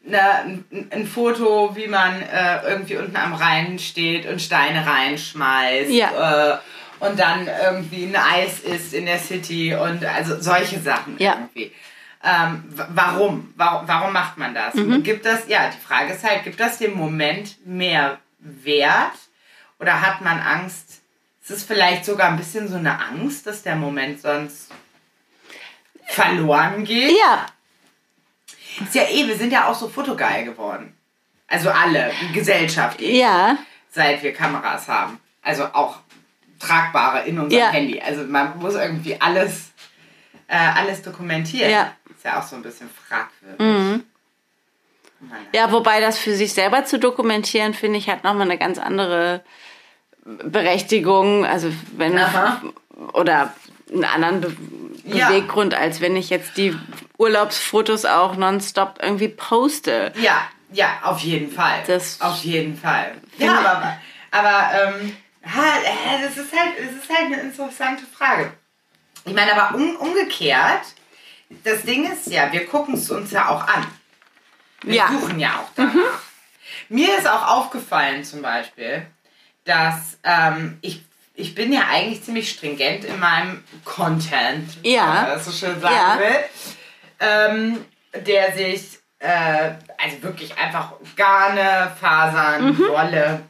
[0.10, 5.92] eine, ein, Foto, wie man äh, irgendwie unten am Rhein steht und Steine reinschmeißt.
[5.92, 6.54] Ja.
[6.54, 6.58] Äh,
[7.00, 11.34] und dann irgendwie ein Eis isst in der City und also solche Sachen Ja.
[11.36, 11.72] irgendwie.
[12.22, 13.54] Ähm, warum?
[13.56, 13.88] warum?
[13.88, 14.74] Warum macht man das?
[14.74, 15.04] Mhm.
[15.04, 19.14] Gibt das, ja, die Frage ist halt, gibt das dem Moment mehr Wert
[19.80, 21.02] oder hat man Angst?
[21.42, 24.70] Es ist vielleicht sogar ein bisschen so eine Angst, dass der Moment sonst
[26.08, 27.12] verloren geht.
[27.12, 27.46] ja,
[28.82, 30.96] Ist ja eh, wir sind ja auch so fotogeil geworden.
[31.48, 33.58] Also alle, die Gesellschaft, ja,
[33.90, 35.20] seit wir Kameras haben.
[35.42, 35.98] Also auch
[36.60, 37.70] tragbare in unserem Ja.
[37.72, 38.00] Handy.
[38.00, 39.72] Also man muss irgendwie alles,
[40.48, 41.72] äh, alles dokumentieren.
[41.72, 41.94] Ja.
[42.16, 44.04] Ist ja auch so ein bisschen fragwürdig.
[45.22, 45.42] Naja.
[45.54, 49.44] Ja, wobei das für sich selber zu dokumentieren, finde ich, hat nochmal eine ganz andere
[50.24, 51.46] Berechtigung.
[51.46, 52.62] Also wenn Aha.
[53.14, 53.54] oder
[53.92, 55.30] einen anderen Be Ja.
[55.30, 56.78] Beweggrund, als wenn ich jetzt die
[57.20, 60.14] Urlaubsfotos auch nonstop irgendwie poste.
[60.16, 61.84] Ja, ja, auf jeden Fall.
[61.86, 63.12] Das- auf jeden Fall.
[63.38, 63.98] Ja, aber,
[64.32, 68.54] aber ähm, äh, das, ist halt, das ist halt eine interessante Frage.
[69.26, 70.82] Ich meine, aber um, umgekehrt,
[71.64, 73.86] das Ding ist ja, wir gucken es uns ja auch an.
[74.84, 75.08] Wir Ja.
[75.10, 76.22] suchen ja auch danach.
[76.88, 79.06] Mir ist auch aufgefallen zum Beispiel,
[79.66, 81.04] dass ähm, ich,
[81.36, 85.02] ich bin ja eigentlich ziemlich stringent in meinem Content, Ja.
[85.08, 86.18] wenn man das so schön sagen Ja.
[86.20, 86.46] will,
[87.20, 92.88] ähm, der sich äh, also wirklich einfach Garne, Fasern, Mhm.
[92.88, 93.42] Wolle.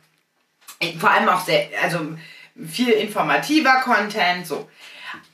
[0.79, 1.99] Äh, Vor allem auch sehr, also
[2.67, 4.67] viel informativer Content, so.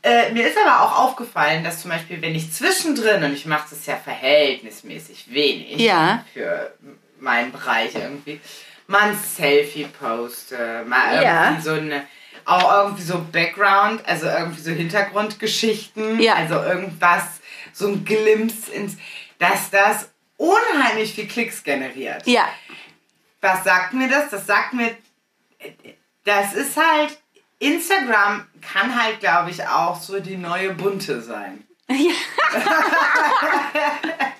[0.03, 3.67] Äh, mir ist aber auch aufgefallen, dass zum Beispiel, wenn ich zwischendrin, und ich mache
[3.69, 6.23] das ja verhältnismäßig wenig Ja.
[6.33, 6.73] für
[7.19, 8.39] meinen Bereich irgendwie,
[8.87, 11.45] mal ein Selfie poste, mal Ja.
[11.49, 12.03] irgendwie so eine,
[12.45, 16.35] auch irgendwie so Background, also irgendwie so Hintergrundgeschichten, Ja.
[16.35, 17.23] also irgendwas,
[17.75, 18.97] so ein Glimpse ins,
[19.37, 22.25] dass das unheimlich viel Klicks generiert.
[22.25, 22.47] Ja.
[23.41, 24.29] Was sagt mir das?
[24.29, 24.95] Das sagt mir,
[26.23, 27.19] das ist halt,
[27.59, 31.65] Instagram kann halt, glaube ich, auch so die neue Bunte sein.
[31.89, 32.13] Ja.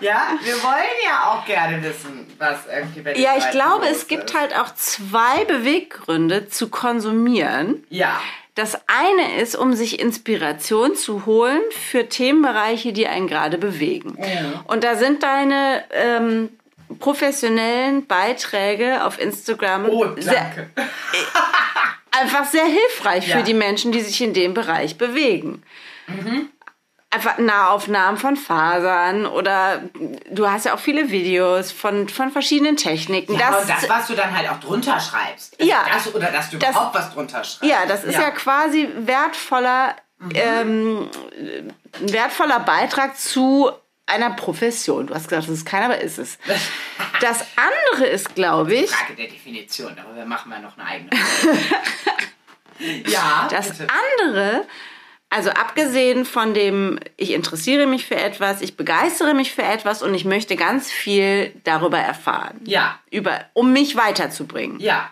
[0.00, 4.30] Ja, wir wollen ja auch gerne wissen, was irgendwie bei Ja, ich glaube, es gibt
[4.30, 4.38] ist.
[4.38, 7.84] halt auch zwei Beweggründe zu konsumieren.
[7.88, 8.20] Ja,
[8.54, 14.16] Das eine ist, um sich Inspiration zu holen für Themenbereiche, die einen gerade bewegen.
[14.68, 16.50] Und da sind deine ähm,
[17.00, 20.70] professionellen Beiträge auf Instagram oh, sehr, danke.
[22.12, 23.38] einfach sehr hilfreich Ja.
[23.38, 25.62] für die Menschen, die sich in dem Bereich bewegen.
[27.14, 29.82] Einfach Nahaufnahmen von Fasern oder
[30.30, 33.34] du hast ja auch viele Videos von, von verschiedenen Techniken.
[33.38, 35.56] Ja, das, das, was du dann halt auch drunter schreibst.
[35.60, 35.84] Also Ja.
[35.92, 37.62] Das, oder dass du Das- überhaupt was drunter schreibst.
[37.62, 39.94] ja, das ist ja, quasi wertvoller,
[40.34, 41.08] ähm,
[42.00, 43.70] ein wertvoller Beitrag zu
[44.06, 45.06] einer Profession.
[45.06, 46.38] Du hast gesagt, das ist keiner, aber ist es.
[47.20, 51.10] Das andere ist, glaube ich, Frage der Definition, darüber machen wir noch eine eigene.
[53.06, 53.86] ja, Das bitte.
[54.20, 54.64] andere,
[55.34, 60.14] also abgesehen von dem, ich interessiere mich für etwas, ich begeistere mich für etwas und
[60.14, 62.60] ich möchte ganz viel darüber erfahren.
[62.64, 62.98] Ja.
[63.10, 64.78] Über, um mich weiterzubringen.
[64.80, 65.10] Ja.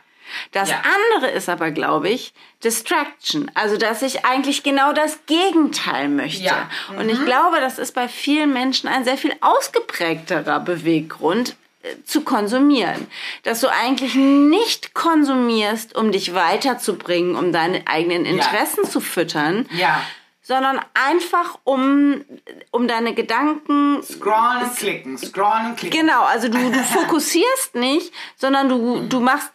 [0.53, 0.83] Das Ja.
[1.17, 2.33] andere ist aber, glaube ich,
[2.65, 3.51] Distraction.
[3.55, 6.45] Also, dass ich eigentlich genau das Gegenteil möchte.
[6.45, 6.71] Ja.
[6.97, 11.57] Und ich glaube, das ist bei vielen Menschen ein sehr viel ausgeprägterer Beweggrund
[12.05, 13.07] zu konsumieren.
[13.43, 20.01] Dass du eigentlich nicht konsumierst, um dich weiterzubringen, um deine eigenen Interessen zu füttern, Ja.
[20.43, 22.25] sondern einfach um,
[22.71, 26.01] um deine Gedanken Scrollen klicken, scrollen klicken.
[26.01, 29.51] Genau, also du, du fokussierst nicht, sondern du, du machst.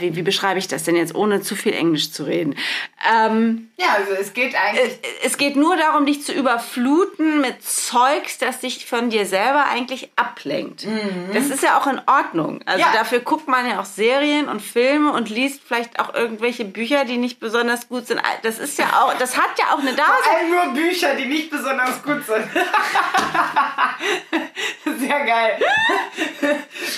[0.00, 2.56] Wie, wie beschreibe ich das denn jetzt, ohne zu viel Englisch zu reden?
[3.14, 4.98] Ähm, Ja, also es geht eigentlich.
[5.24, 10.10] es geht nur darum, dich zu überfluten mit Zeugs, das dich von dir selber eigentlich
[10.16, 10.86] ablenkt.
[11.32, 12.60] Das ist ja auch in Ordnung.
[12.66, 12.92] Also Ja.
[12.92, 17.16] dafür guckt man ja auch Serien und Filme und liest vielleicht auch irgendwelche Bücher, die
[17.16, 18.20] nicht besonders gut sind.
[18.42, 20.58] Das ist ja auch, das hat ja auch eine Vor Daseinsberechtigung.
[20.60, 22.44] allem nur Bücher, die nicht besonders gut sind.
[24.98, 25.58] Sehr geil.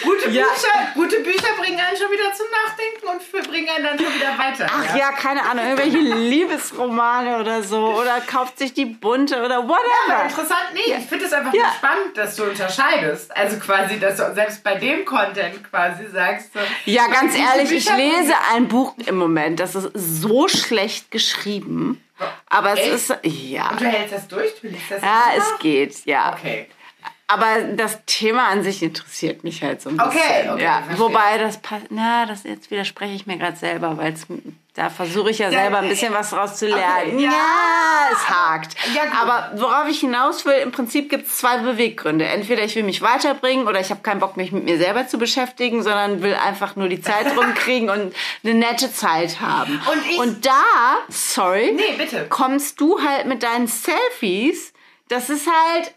[0.02, 0.44] gute, Ja.
[0.44, 2.61] Bücher, gute Bücher bringen einen schon wieder zum Nachdenken
[3.10, 4.66] und für- bringen einen dann schon wieder weiter.
[4.72, 5.98] Ach ja, keine Ahnung, irgendwelche
[6.58, 7.94] Liebesromane oder so.
[7.94, 10.22] Oder kauft sich die bunte oder whatever.
[10.24, 11.72] interessant, nee, ich finde es einfach Ja.
[11.76, 13.36] spannend, dass du unterscheidest.
[13.36, 16.52] Also quasi, dass du selbst bei dem Content quasi sagst.
[16.52, 22.02] So, Ja, ganz ehrlich, ich lese ein Buch im Moment, das ist so schlecht geschrieben.
[22.48, 22.92] Aber es Echt?
[22.92, 23.70] ist, ja.
[23.70, 24.52] Und du hältst das durch?
[24.60, 26.34] Du liest das Ja, es geht, ja.
[26.38, 26.68] Okay.
[27.32, 30.50] Aber das Thema an sich interessiert mich halt so ein Okay, bisschen.
[30.50, 30.82] okay, ja.
[30.82, 30.98] verstehe.
[30.98, 34.14] Wobei das passt, na, das jetzt widerspreche ich mir gerade selber, weil
[34.74, 37.18] da versuche ich ja selber ein bisschen was draus zu lernen.
[37.18, 37.30] ja.
[37.30, 38.74] ja, es hakt.
[38.94, 39.02] Ja.
[39.20, 42.24] Aber worauf ich hinaus will, im Prinzip gibt es zwei Beweggründe.
[42.24, 45.18] Entweder ich will mich weiterbringen oder ich habe keinen Bock, mich mit mir selber zu
[45.18, 48.14] beschäftigen, sondern will einfach nur die Zeit rumkriegen und
[48.44, 49.80] eine nette Zeit haben.
[49.92, 50.62] Und ich- und da,
[51.08, 52.26] sorry, Nee, bitte.
[52.30, 54.72] kommst du halt mit deinen Selfies.
[55.08, 55.92] Das ist halt,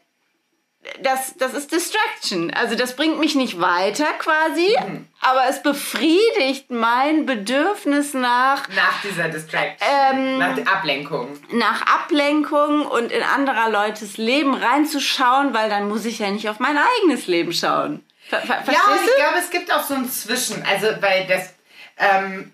[1.02, 2.54] das, das ist Distraction.
[2.54, 5.08] Also das bringt mich nicht weiter quasi, Mhm.
[5.21, 9.88] aber es befriedigt mein Bedürfnis nach, Nach dieser Distraction.
[10.12, 11.38] Ähm, nach Ablenkung.
[11.52, 16.60] nach Ablenkung und in anderer Leutes Leben reinzuschauen, weil dann muss ich ja nicht auf
[16.60, 18.06] mein eigenes Leben schauen.
[18.30, 20.63] Ver ver Ja, ich glaube, es gibt auch so ein Zwischen.
[20.65, 21.54] Also, weil das,
[21.98, 22.52] ähm,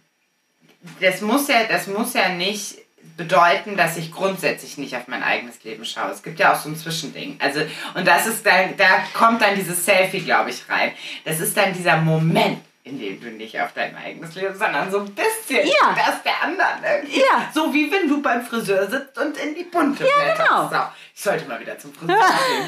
[1.00, 2.78] das muss ja, das muss ja nicht
[3.22, 6.12] bedeuten, dass ich grundsätzlich nicht auf mein eigenes Leben schaue.
[6.12, 7.38] Es gibt ja auch so ein Zwischending.
[7.40, 7.62] Also,
[7.94, 10.92] und das ist dann, da kommt dann dieses Selfie, glaube ich, rein.
[11.26, 15.00] Das ist dann dieser Moment, in dem du nicht auf dein eigenes Leben, sondern so
[15.02, 15.96] ein bisschen Ja.
[15.96, 16.84] das der anderen.
[16.84, 17.20] irgendwie.
[17.20, 17.50] Ja.
[17.54, 20.50] So wie wenn du beim Friseur sitzt und in die bunte ja, blätterst.
[20.50, 20.68] genau.
[20.70, 20.76] So,
[21.16, 22.68] ich sollte mal wieder zum Friseur gehen.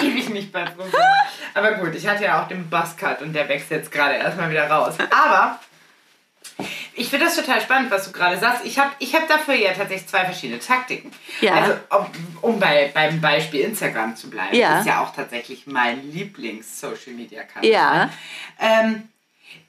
[0.10, 1.06] Ewig nicht beim Friseur.
[1.52, 4.68] Aber gut, ich hatte ja auch den Buzzcut und der wächst jetzt gerade erstmal wieder
[4.70, 4.94] raus.
[5.10, 5.58] Aber
[6.94, 8.64] ich finde das total spannend, was du gerade sagst.
[8.64, 11.10] Ich habe ich hab dafür ja tatsächlich zwei verschiedene Taktiken.
[11.40, 11.54] Ja.
[11.54, 12.06] Also, um,
[12.52, 14.78] um bei, beim Beispiel Instagram zu bleiben, Ja.
[14.80, 17.68] ist ja auch tatsächlich mein Lieblings-Social-Media-Kanal.
[17.68, 18.10] Ja.
[18.60, 19.08] Ähm,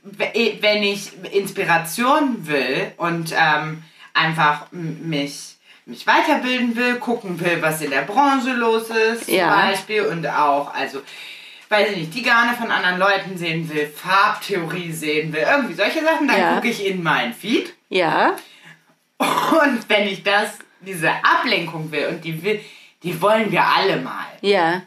[0.04, 5.52] wenn ich Inspiration will und ähm, einfach mich
[5.88, 9.67] mich weiterbilden will, gucken will, was in der Branche los ist zum Ja.
[9.67, 11.00] Beispiel und auch, also,
[11.69, 16.04] weiß ich nicht, die Garne von anderen Leuten sehen will, Farbtheorie sehen will, irgendwie solche
[16.04, 16.56] Sachen, dann Ja.
[16.56, 18.36] gucke ich in meinen Feed Ja.
[19.17, 22.60] und wenn ich das, diese Ablenkung will und die will,
[23.04, 24.25] die wollen wir alle mal.
[24.41, 24.82] Ja.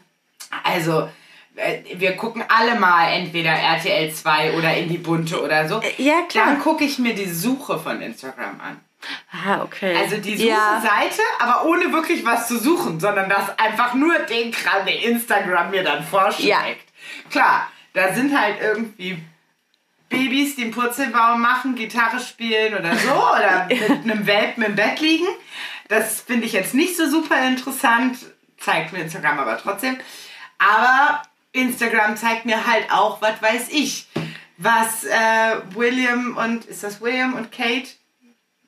[0.63, 1.09] Also,
[1.55, 5.81] äh, wir gucken alle mal entweder RTL 2 oder in die Bunte oder so.
[5.97, 6.45] ja, klar.
[6.47, 8.79] Dann gucke ich mir die Suche von Instagram an.
[9.31, 9.95] Ah, okay.
[9.95, 10.81] Also die ja.
[10.81, 15.71] Suche-Seite, aber ohne wirklich was zu suchen, sondern das einfach nur den Kram, den Instagram
[15.71, 16.49] mir dann vorschlägt.
[16.49, 17.29] Ja.
[17.29, 19.21] Klar, da sind halt irgendwie
[20.09, 24.99] Babys, die einen Purzelbaum machen, Gitarre spielen oder so, oder mit einem Welpen im Bett
[24.99, 25.27] liegen.
[25.87, 28.17] Das finde ich jetzt nicht so super interessant,
[28.57, 29.97] zeigt mir Instagram aber trotzdem.
[30.57, 34.07] Aber Instagram zeigt mir halt auch, was weiß ich,
[34.57, 37.89] was äh, William und, ist das William und Kate?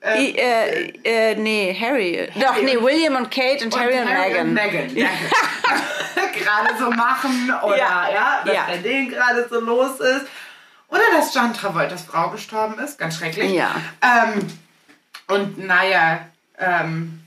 [0.04, 2.28] I, äh, äh, nee, Harry.
[2.40, 4.54] Doch, nee, und- William und Kate und, Harry und Meghan.
[4.54, 5.30] Meghan, danke.
[6.44, 8.10] gerade so machen oder Ja.
[8.12, 8.64] ja, dass Ja.
[8.68, 10.26] bei denen gerade so los ist.
[10.88, 13.52] Oder dass John Travoltas Frau gestorben ist, ganz schrecklich.
[13.52, 13.76] Ja.
[14.02, 14.48] Ähm,
[15.28, 16.26] und naja,
[16.58, 17.22] ähm,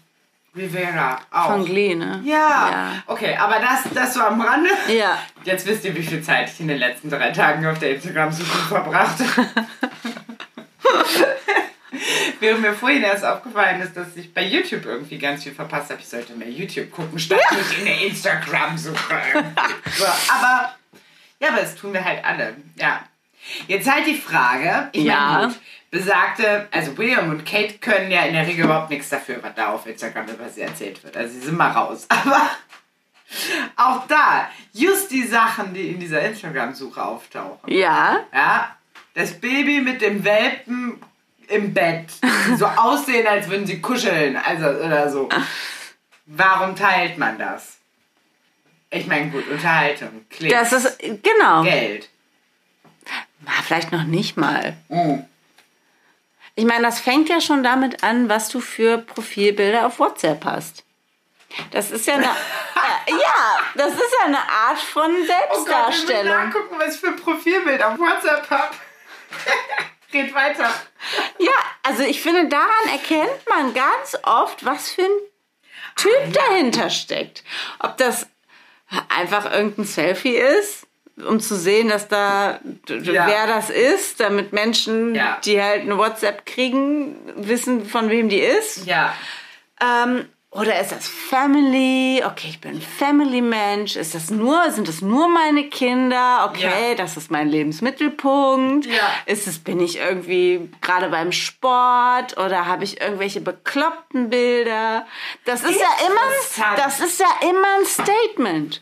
[0.57, 1.47] Rivera auch.
[1.53, 2.21] Von Glee, ne?
[2.25, 3.03] ja.
[3.07, 4.71] okay, aber das, das war am Rande.
[4.89, 5.19] Ja.
[5.45, 8.59] Jetzt wisst ihr, wie viel Zeit ich in den letzten drei Tagen auf der Instagram-Suche
[8.69, 9.49] verbracht habe.
[12.41, 16.01] Während mir vorhin erst aufgefallen ist, dass ich bei YouTube irgendwie ganz viel verpasst habe.
[16.01, 18.95] Ich sollte mehr YouTube gucken, statt mich in der Instagram-Suche.
[19.97, 20.75] so, aber,
[21.41, 22.57] ja, aber das tun wir halt alle.
[22.77, 23.01] Ja.
[23.69, 25.39] Jetzt halt die Frage, ich Ja.
[25.43, 25.55] meine,
[25.91, 29.69] besagte, also William und Kate können ja in der Regel überhaupt nichts dafür, was da
[29.69, 31.17] auf Instagram über sie erzählt wird.
[31.17, 32.07] Also sie sind mal raus.
[32.09, 32.51] Aber
[33.77, 37.73] auch da, just die Sachen, die in dieser Instagram-Suche auftauchen.
[37.73, 38.21] Ja.
[38.33, 38.77] Ja,
[39.15, 41.01] das Baby mit dem Welpen
[41.49, 42.07] im Bett,
[42.49, 45.29] die so aussehen, als würden sie kuscheln, also oder so.
[46.27, 47.79] Warum teilt man das?
[48.91, 51.63] Ich meine, gut, Unterhaltung, Klicks, Das ist, genau.
[51.63, 52.09] Geld.
[53.47, 54.77] Ah, Vielleicht noch nicht mal.
[54.89, 55.19] Mm.
[56.55, 60.85] Ich meine, das fängt ja schon damit an, was du für Profilbilder auf WhatsApp hast.
[61.73, 62.25] Das ist ja eine,
[63.07, 66.27] äh, ja, das ist ja eine Art von Oh Gott, ich will Selbstdarstellung.
[66.47, 68.75] nachgucken, was ich für ein Profilbild auf WhatsApp habe.
[70.15, 70.73] Geht weiter.
[71.41, 71.51] Ja,
[71.83, 75.11] also ich finde, daran erkennt man ganz oft, was für ein
[75.97, 77.43] Typ dahinter steckt.
[77.81, 78.29] Ob das
[79.09, 83.27] einfach irgendein Selfie ist, um zu sehen, dass da Ja.
[83.27, 85.39] wer das ist, damit Menschen, Ja.
[85.45, 88.87] die halt eine WhatsApp kriegen, wissen, von wem die ist.
[88.87, 89.15] Ja.
[89.81, 92.23] Ähm, oder ist das Family?
[92.25, 93.97] Okay, ich bin Family-Mensch.
[93.97, 96.49] Ist das nur, sind das nur meine Kinder?
[96.49, 96.95] Okay, Ja.
[96.95, 98.87] das ist mein Lebensmittelpunkt.
[98.87, 98.95] Ja.
[99.27, 105.07] Ist es, bin ich irgendwie gerade beim Sport oder habe ich irgendwelche bekloppten Bilder?
[105.45, 108.81] Das ist ja immer, das ist ja immer ein Statement.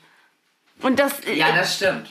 [0.83, 2.09] Und das, Ja, das stimmt.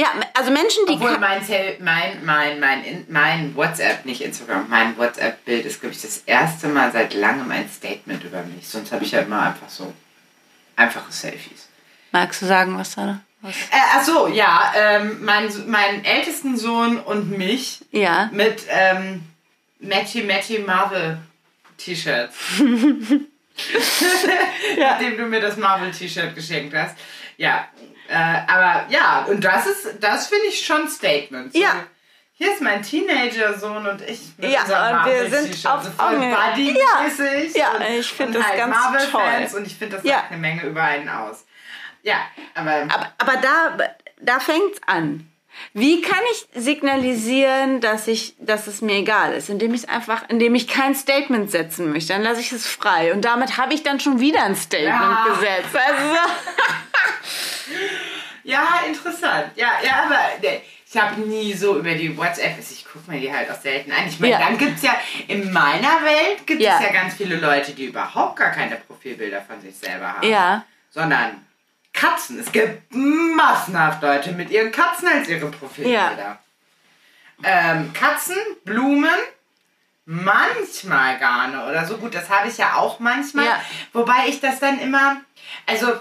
[0.00, 1.40] Ja, also Menschen, die Obwohl mein,
[1.80, 6.68] mein, mein, mein, In- mein WhatsApp, nicht Instagram, mein WhatsApp-Bild ist, glaube ich, das erste
[6.68, 8.66] Mal seit langem ein Statement über mich.
[8.68, 9.92] Sonst habe ich ja immer einfach so
[10.76, 11.68] einfache Selfies.
[12.12, 13.20] magst du sagen, was da?
[13.42, 13.54] Was?
[13.54, 18.28] Äh, ach so, ja, ähm, mein, meinen ältesten Sohn und mich Ja.
[18.32, 19.22] mit ähm,
[19.78, 21.18] Matty Matty Marvel
[21.78, 22.36] T-Shirts.
[24.78, 26.96] Nachdem du mir das Marvel T-Shirt geschenkt hast.
[27.36, 27.66] Ja,
[28.10, 31.52] äh, aber ja, und das ist, das finde ich schon Statement.
[31.52, 31.74] So, Ja.
[32.32, 37.82] Hier ist mein Teenager-Sohn und ich Ja, und wir sind auf so buddy-mäßig Ja, und-
[37.82, 39.60] ich find und das halt ganz Marvel-Fans toll.
[39.60, 40.24] Und ich finde, das Ja.
[40.30, 41.44] eine Menge über einen aus.
[42.02, 42.16] Ja,
[42.54, 43.76] aber Aber, aber da,
[44.22, 45.29] da fängt's an.
[45.72, 50.54] Wie kann ich signalisieren, dass ich, dass es mir egal ist, indem ich einfach, indem
[50.54, 54.00] ich kein Statement setzen möchte, dann lasse ich es frei und damit habe ich dann
[54.00, 55.26] schon wieder ein Statement Ja.
[55.28, 55.74] gesetzt.
[55.76, 56.16] Also,
[58.42, 59.52] Ja, interessant.
[59.54, 63.32] Ja, ja, aber ne, ich habe nie so über die WhatsApp, ich gucke mir die
[63.32, 64.08] halt auch selten an.
[64.08, 64.38] Ich meine, Ja.
[64.40, 66.76] dann gibt es ja, in meiner Welt gibt Ja.
[66.78, 70.26] es ja ganz viele Leute, die überhaupt gar keine Profilbilder von sich selber haben.
[70.26, 71.44] ja, Sondern
[72.00, 72.40] Katzen.
[72.40, 76.38] Es gibt massenhaft Leute mit ihren Katzen als ihre Profilbilder.
[77.42, 79.18] Ähm, Katzen, Blumen,
[80.06, 81.98] manchmal Garne oder so.
[81.98, 83.44] Gut, das habe ich ja auch manchmal.
[83.44, 83.60] Ja.
[83.92, 85.20] Wobei ich das dann immer,
[85.66, 85.92] also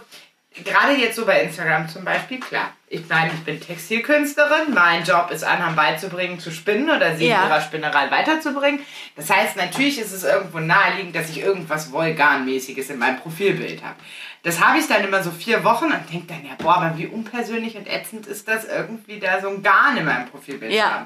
[0.63, 2.73] gerade jetzt so bei Instagram zum Beispiel, klar.
[2.91, 4.73] Ich meine, ich bin Textilkünstlerin.
[4.73, 7.43] Mein Job ist, anderen beizubringen, zu spinnen oder sie Ja.
[7.43, 8.80] in ihrer Spinnerei weiterzubringen.
[9.15, 13.95] Das heißt, natürlich ist es irgendwo naheliegend, dass ich irgendwas Vulganmäßiges in meinem Profilbild habe.
[14.41, 17.06] Das habe ich dann immer so vier Wochen und denke dann, ja, boah, aber wie
[17.06, 20.84] unpersönlich und ätzend ist das, irgendwie da so ein Garn in meinem Profilbild Ja.
[20.84, 21.06] zu haben.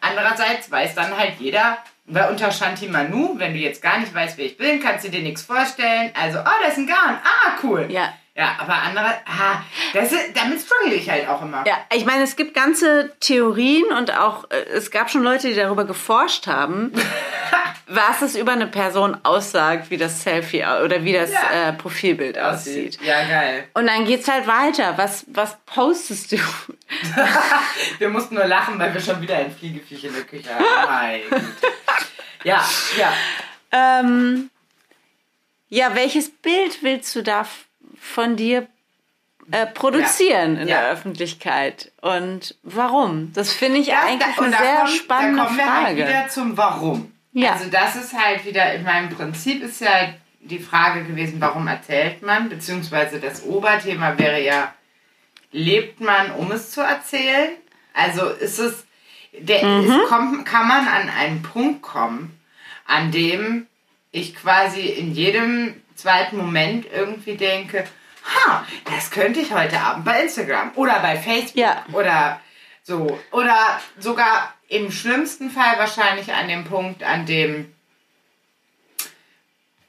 [0.00, 4.36] Andererseits weiß dann halt jeder, weil unter Shanti Manu, wenn du jetzt gar nicht weißt,
[4.38, 6.10] wer ich bin, kannst du dir nichts vorstellen.
[6.20, 7.20] Also, oh, das ist ein Garn.
[7.22, 7.86] Ah, cool.
[7.90, 8.14] Ja.
[8.40, 9.60] Ja, aber andere, ah,
[9.92, 11.62] das ist, damit struggle ich halt auch immer.
[11.66, 15.54] Ja, ich meine, es gibt ganze Theorien und auch, äh, es gab schon Leute, die
[15.54, 16.90] darüber geforscht haben,
[17.86, 21.68] was es über eine Person aussagt, wie das Selfie oder wie das Ja.
[21.68, 22.98] äh, Profilbild aussieht.
[23.02, 23.68] Ja, geil.
[23.74, 24.94] Und dann geht's halt weiter.
[24.96, 26.38] Was, was postest du?
[27.98, 31.30] Wir mussten nur lachen, weil wir schon wieder ein Fliegeviech in der Küche haben.
[32.42, 32.64] Ja,
[32.96, 33.12] ja.
[33.70, 34.48] Ähm,
[35.68, 37.44] ja, welches Bild willst du da
[38.00, 38.66] von dir
[39.52, 40.80] äh, produzieren in Ja.
[40.82, 41.90] der Öffentlichkeit?
[42.02, 43.32] Und warum?
[43.34, 45.96] Das finde ich Ja, eigentlich da- eine sehr kommen- spannende Da kommen wir halt Frage.
[46.08, 47.12] wieder zum Warum.
[47.32, 47.52] Ja.
[47.52, 52.22] Also das ist halt wieder, in meinem Prinzip ist ja die Frage gewesen, warum erzählt
[52.22, 52.48] man?
[52.48, 54.72] Beziehungsweise das Oberthema wäre ja,
[55.52, 57.50] lebt man, um es zu erzählen?
[57.92, 58.84] Also ist es,
[59.38, 59.90] der, Mhm.
[59.90, 62.38] es kommt, kann man an einen Punkt kommen,
[62.86, 63.66] an dem
[64.12, 67.84] ich quasi in jedem zweiten Moment irgendwie denke,
[68.24, 71.84] ha, das könnte ich heute Abend bei Instagram oder bei Facebook Ja.
[71.92, 72.40] oder
[72.82, 73.20] so.
[73.30, 77.72] Oder sogar im schlimmsten Fall wahrscheinlich an dem Punkt, an dem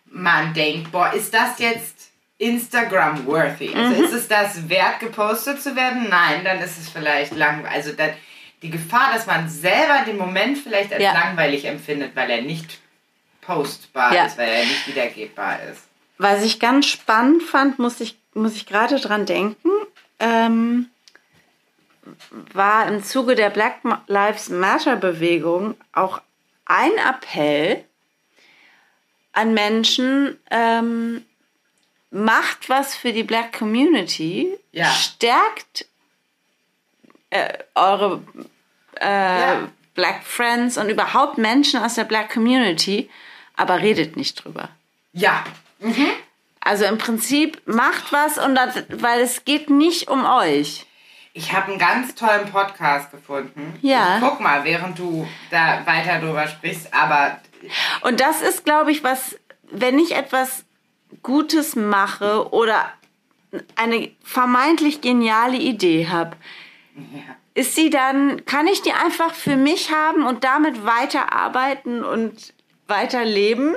[0.05, 3.73] man denkt, boah, ist das jetzt Instagram-worthy?
[3.75, 6.09] Also ist es das wert, gepostet zu werden?
[6.09, 7.71] Nein, dann ist es vielleicht langweilig.
[7.75, 8.11] Also dann,
[8.61, 11.13] die Gefahr, dass man selber den Moment vielleicht als Ja.
[11.13, 12.79] langweilig empfindet, weil er nicht
[13.41, 14.25] postbar Ja.
[14.25, 15.83] ist, weil er nicht wiedergebbar ist.
[16.21, 19.69] Was ich ganz spannend fand, muss ich, muss ich gerade dran denken,
[20.19, 20.87] ähm,
[22.53, 26.21] war im Zuge der Black Lives Matter Bewegung auch
[26.65, 27.83] ein Appell
[29.33, 31.25] an Menschen, ähm,
[32.11, 34.91] macht was für die Black Community, Ja.
[34.91, 35.87] stärkt
[37.31, 38.21] äh, eure
[38.99, 39.05] äh,
[39.41, 39.69] Ja.
[39.95, 43.09] Black Friends und überhaupt Menschen aus der Black Community,
[43.55, 44.69] aber redet nicht drüber.
[45.13, 45.43] Ja.
[46.59, 50.85] Also im Prinzip macht was und das, weil es geht nicht um euch.
[51.33, 53.73] Ich habe einen ganz tollen Podcast gefunden.
[53.81, 54.17] Ja.
[54.17, 57.39] Ich guck mal, während du da weiter drüber sprichst, aber
[58.01, 59.39] Und das ist, glaube ich, was,
[59.71, 60.65] wenn ich etwas
[61.23, 62.91] Gutes mache oder
[63.75, 66.35] eine vermeintlich geniale Idee habe,
[66.95, 67.35] ja.
[67.53, 72.53] ist sie dann, kann ich die einfach für mich haben und damit weiterarbeiten und
[72.87, 73.75] weiterleben?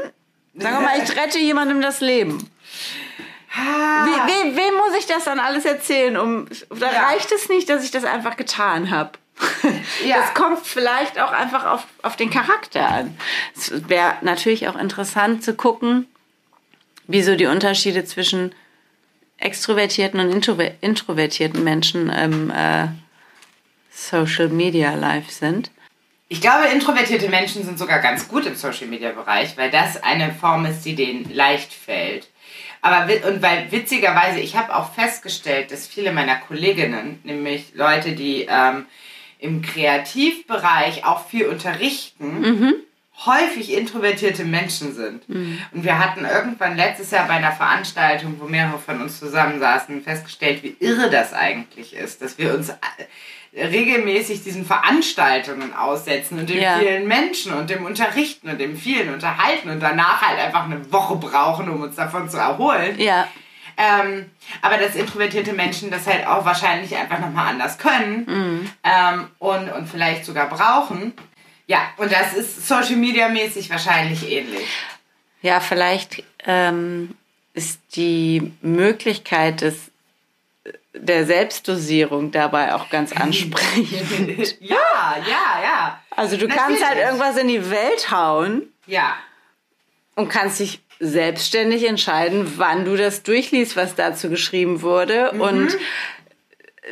[0.56, 2.48] Sagen wir mal, ich rette jemandem das Leben.
[3.56, 4.04] Ah.
[4.06, 6.16] We, we, wem muss ich das dann alles erzählen?
[6.16, 7.06] Um, da Ja.
[7.06, 9.12] reicht es nicht, dass ich das einfach getan habe.
[10.04, 10.18] Ja.
[10.18, 13.16] Das kommt vielleicht auch einfach auf, auf den Charakter an.
[13.56, 16.06] Es wäre natürlich auch interessant zu gucken,
[17.06, 18.54] wieso die Unterschiede zwischen
[19.38, 22.88] extrovertierten und introver introvertierten Menschen im äh,
[23.90, 25.70] Social Media Life sind.
[26.28, 30.32] Ich glaube, introvertierte Menschen sind sogar ganz gut im Social Media Bereich, weil das eine
[30.32, 32.28] Form ist, die denen leicht fällt.
[32.80, 38.46] Aber und weil witzigerweise, ich habe auch festgestellt, dass viele meiner Kolleginnen, nämlich Leute, die
[38.48, 38.86] ähm,
[39.38, 42.84] im Kreativbereich auch viel unterrichten,
[43.26, 45.22] häufig introvertierte Menschen sind.
[45.72, 50.62] Und wir hatten irgendwann letztes Jahr bei einer Veranstaltung, wo mehrere von uns zusammensaßen, festgestellt,
[50.62, 52.72] wie irre das eigentlich ist, dass wir uns
[53.56, 56.78] regelmäßig diesen Veranstaltungen aussetzen und den Ja.
[56.78, 61.16] vielen Menschen und dem Unterrichten und dem vielen Unterhalten und danach halt einfach eine Woche
[61.16, 62.98] brauchen, um uns davon zu erholen.
[62.98, 63.28] Ja,
[63.76, 64.26] Ähm,
[64.62, 69.88] aber dass introvertierte Menschen das halt auch wahrscheinlich einfach nochmal anders können ähm, und, und
[69.88, 71.12] vielleicht sogar brauchen.
[71.66, 74.68] Ja, und das ist Social Media mäßig wahrscheinlich ähnlich.
[75.42, 77.16] ja, vielleicht ähm,
[77.52, 79.90] ist die Möglichkeit des
[80.94, 84.56] der Selbstdosierung dabei auch ganz ansprechend.
[84.60, 84.76] ja,
[85.26, 86.00] ja, ja.
[86.10, 87.04] Also du kannst halt Natürlich.
[87.06, 89.14] irgendwas in die Welt hauen Ja,
[90.14, 95.40] und kannst dich selbstständig entscheiden, wann du das durchliest, was dazu geschrieben wurde Mhm.
[95.40, 95.76] und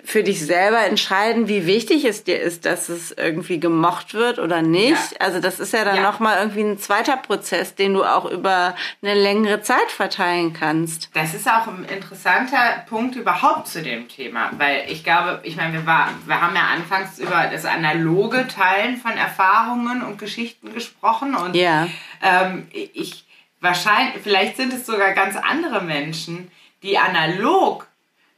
[0.05, 4.63] für dich selber entscheiden, wie wichtig es dir ist, dass es irgendwie gemocht wird oder
[4.63, 5.13] nicht.
[5.13, 5.21] Ja.
[5.21, 6.03] Also das ist ja dann Ja.
[6.03, 11.11] noch mal irgendwie ein zweiter Prozess, den du auch über eine längere Zeit verteilen kannst.
[11.13, 15.75] das ist auch ein interessanter Punkt überhaupt zu dem Thema, weil ich glaube, ich meine,
[15.75, 21.35] wir, war, wir haben ja anfangs über das analoge Teilen von Erfahrungen und Geschichten gesprochen
[21.35, 21.87] und Ja.
[22.23, 23.25] ähm, ich
[23.61, 26.51] wahrscheinlich, vielleicht sind es sogar ganz andere Menschen,
[26.83, 27.87] die analog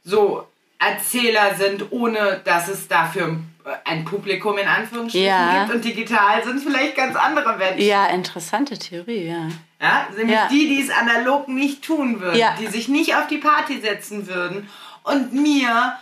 [0.03, 0.45] so
[0.79, 3.37] Erzähler sind, ohne dass es dafür
[3.83, 5.63] ein Publikum in Anführungsstrichen Ja.
[5.63, 5.75] gibt.
[5.75, 7.81] Und digital sind vielleicht ganz andere Menschen.
[7.81, 9.47] Ja, interessante Theorie, ja.
[9.81, 10.47] Ja, nämlich Ja.
[10.49, 12.55] die, die es analog nicht tun würden, Ja.
[12.59, 14.69] die sich nicht auf die Party setzen würden
[15.03, 15.97] und mir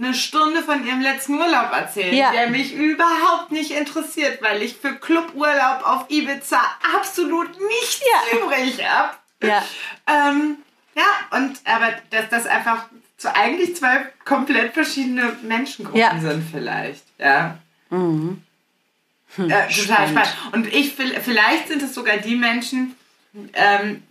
[0.00, 2.30] eine Stunde von ihrem letzten Urlaub erzählen, Ja.
[2.30, 6.60] der mich überhaupt nicht interessiert, weil ich für Cluburlaub auf Ibiza
[6.96, 8.00] absolut nichts
[8.32, 9.10] übrig habe.
[9.42, 9.64] Ja.
[10.06, 10.58] Ähm,
[10.94, 12.86] ja, und aber dass das einfach
[13.20, 16.18] so eigentlich zwei komplett verschiedene Menschengruppen Ja.
[16.18, 17.04] sind vielleicht.
[17.18, 17.58] Ja.
[17.90, 18.42] Mhm.
[19.36, 20.36] Äh, total spannend.
[20.52, 22.94] Und ich vielleicht sind es sogar die Menschen,
[23.52, 24.02] ähm,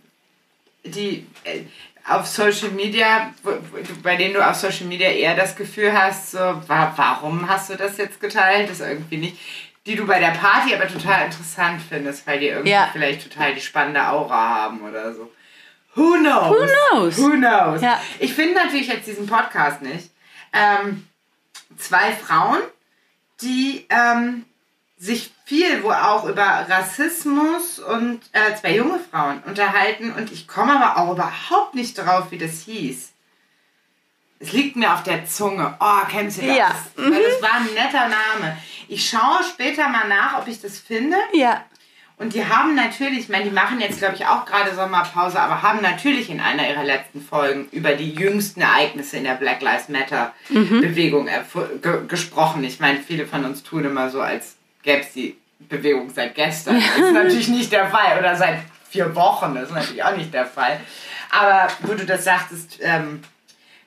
[0.84, 1.62] die äh,
[2.06, 3.34] auf Social Media,
[4.02, 7.76] bei denen du auf Social Media eher das Gefühl hast, so, wa warum hast du
[7.76, 8.70] das jetzt geteilt?
[8.70, 9.38] Das ist irgendwie nicht.
[9.86, 12.88] Die du bei der Party aber total interessant findest, weil die irgendwie Ja.
[12.92, 15.30] vielleicht total die spannende Aura haben oder so.
[15.98, 16.48] Who knows?
[16.50, 17.18] Who knows?
[17.18, 17.82] Who knows?
[17.82, 18.00] Ja.
[18.18, 20.10] Ich finde natürlich jetzt diesen Podcast nicht.
[20.52, 21.06] Ähm,
[21.76, 22.60] zwei Frauen,
[23.42, 24.44] die ähm,
[24.96, 30.76] sich viel wo auch über Rassismus und äh, zwei junge Frauen unterhalten und ich komme
[30.76, 33.12] aber auch überhaupt nicht drauf, wie das hieß.
[34.40, 35.76] Es liegt mir auf der Zunge.
[35.80, 36.56] Oh, kennst du das?
[36.56, 36.68] Ja.
[36.96, 37.12] Mhm.
[37.12, 38.56] Weil Das war ein netter Name.
[38.86, 41.16] Ich schaue später mal nach, ob ich das finde.
[41.32, 41.64] Ja.
[42.18, 45.62] Und die haben natürlich, ich meine, die machen jetzt, glaube ich, auch gerade Sommerpause, aber
[45.62, 49.88] haben natürlich in einer ihrer letzten Folgen über die jüngsten Ereignisse in der Black Lives
[49.88, 52.64] Matter Bewegung erfu- ge gesprochen.
[52.64, 56.80] Ich meine, viele von uns tun immer so, als gäbe es die Bewegung seit gestern.
[56.80, 58.18] Das ist natürlich nicht der Fall.
[58.18, 58.58] Oder seit
[58.90, 59.54] vier Wochen.
[59.54, 60.80] Das ist natürlich auch nicht der Fall.
[61.30, 63.20] Aber wo du das sagtest, ähm,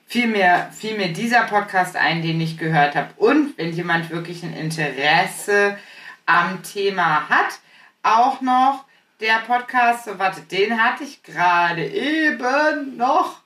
[0.08, 3.10] fiel mir, fiel mir dieser Podcast ein, den ich gehört habe.
[3.18, 5.78] Und wenn jemand wirklich ein Interesse
[6.26, 7.60] am Thema hat,
[8.04, 8.86] auch noch
[9.20, 13.40] der Podcast, so warte, den hatte ich gerade eben noch.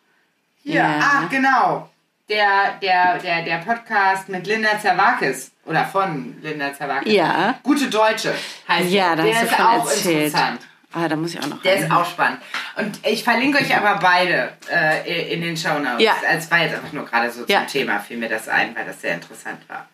[0.63, 0.99] Hier, Ja.
[1.01, 1.89] ach genau.
[2.29, 7.13] Der, der, der, der Podcast mit Linda Zerwakis oder von Linda Zerwakis.
[7.13, 7.59] Ja.
[7.61, 8.33] Gute Deutsche
[8.67, 9.25] heißt Ja, der.
[9.25, 10.25] der ist auch erzählt.
[10.27, 10.61] interessant.
[10.93, 11.83] Ah, da muss ich auch noch Der rein.
[11.83, 12.39] ist auch spannend.
[12.77, 16.01] Und ich verlinke euch aber beide äh, in den Show Notes.
[16.01, 16.13] Ja.
[16.31, 17.59] Es war jetzt einfach nur gerade so Ja.
[17.59, 19.87] zum Thema, fiel mir das ein, weil das sehr interessant war.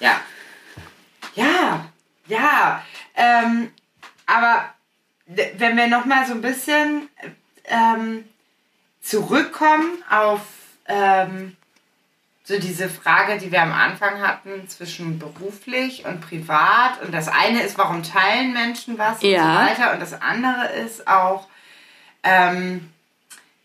[0.00, 0.18] Ja.
[1.34, 1.84] Ja,
[2.26, 2.82] ja.
[3.14, 3.70] Ähm,
[4.30, 4.64] aber
[5.26, 7.08] wenn wir nochmal so ein bisschen
[7.64, 8.24] ähm,
[9.00, 10.40] zurückkommen auf
[10.86, 11.56] ähm,
[12.44, 17.00] so diese Frage, die wir am Anfang hatten zwischen beruflich und privat.
[17.02, 19.42] Und das eine ist, warum teilen Menschen was Ja.
[19.42, 19.92] und so weiter.
[19.92, 21.46] Und das andere ist auch,
[22.24, 22.90] ähm,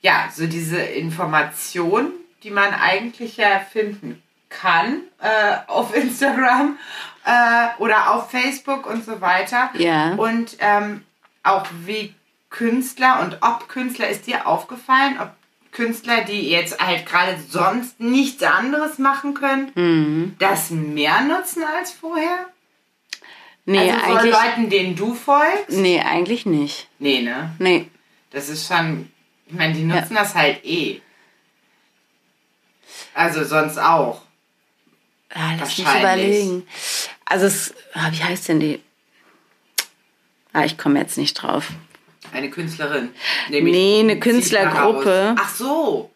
[0.01, 2.11] ja, so diese Information,
[2.43, 6.77] die man eigentlich ja finden kann äh, auf Instagram
[7.25, 9.69] äh, oder auf Facebook und so weiter.
[9.75, 10.13] Ja.
[10.15, 11.03] Und ähm,
[11.43, 12.13] auch wie
[12.49, 15.31] Künstler und ob Künstler, ist dir aufgefallen, ob
[15.71, 20.35] Künstler, die jetzt halt gerade sonst nichts anderes machen können, Mhm.
[20.39, 22.45] das mehr nutzen als vorher?
[23.65, 25.71] Nee, also so eigentlich, Leuten, denen du folgst?
[25.71, 26.87] nee, eigentlich nicht.
[26.99, 27.49] Nee, ne?
[27.59, 27.89] Nee.
[28.31, 29.11] Das ist schon,
[29.47, 31.01] ich meine, die nutzen das halt eh.
[33.13, 34.21] Also sonst auch.
[35.37, 36.65] Ah, lass mich überlegen.
[37.25, 38.81] Also, es, ah, wie heißt denn die?
[40.53, 41.67] Ah, ich komme jetzt nicht drauf.
[42.31, 43.09] Eine Künstlerin.
[43.49, 45.35] Nee, eine Künstlergruppe.
[45.37, 46.11] Ach so.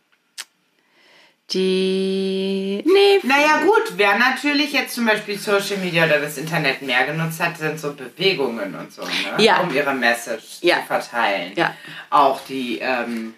[1.52, 2.84] Die.
[2.86, 3.20] Nee.
[3.24, 7.58] Naja gut, wer natürlich jetzt zum Beispiel Social Media oder das Internet mehr genutzt hat,
[7.58, 9.10] sind so Bewegungen und so, ne?
[9.44, 9.60] Ja.
[9.62, 10.78] um ihre Message Ja.
[10.82, 11.54] zu verteilen.
[11.56, 11.74] Ja.
[12.12, 13.34] Auch die ähm,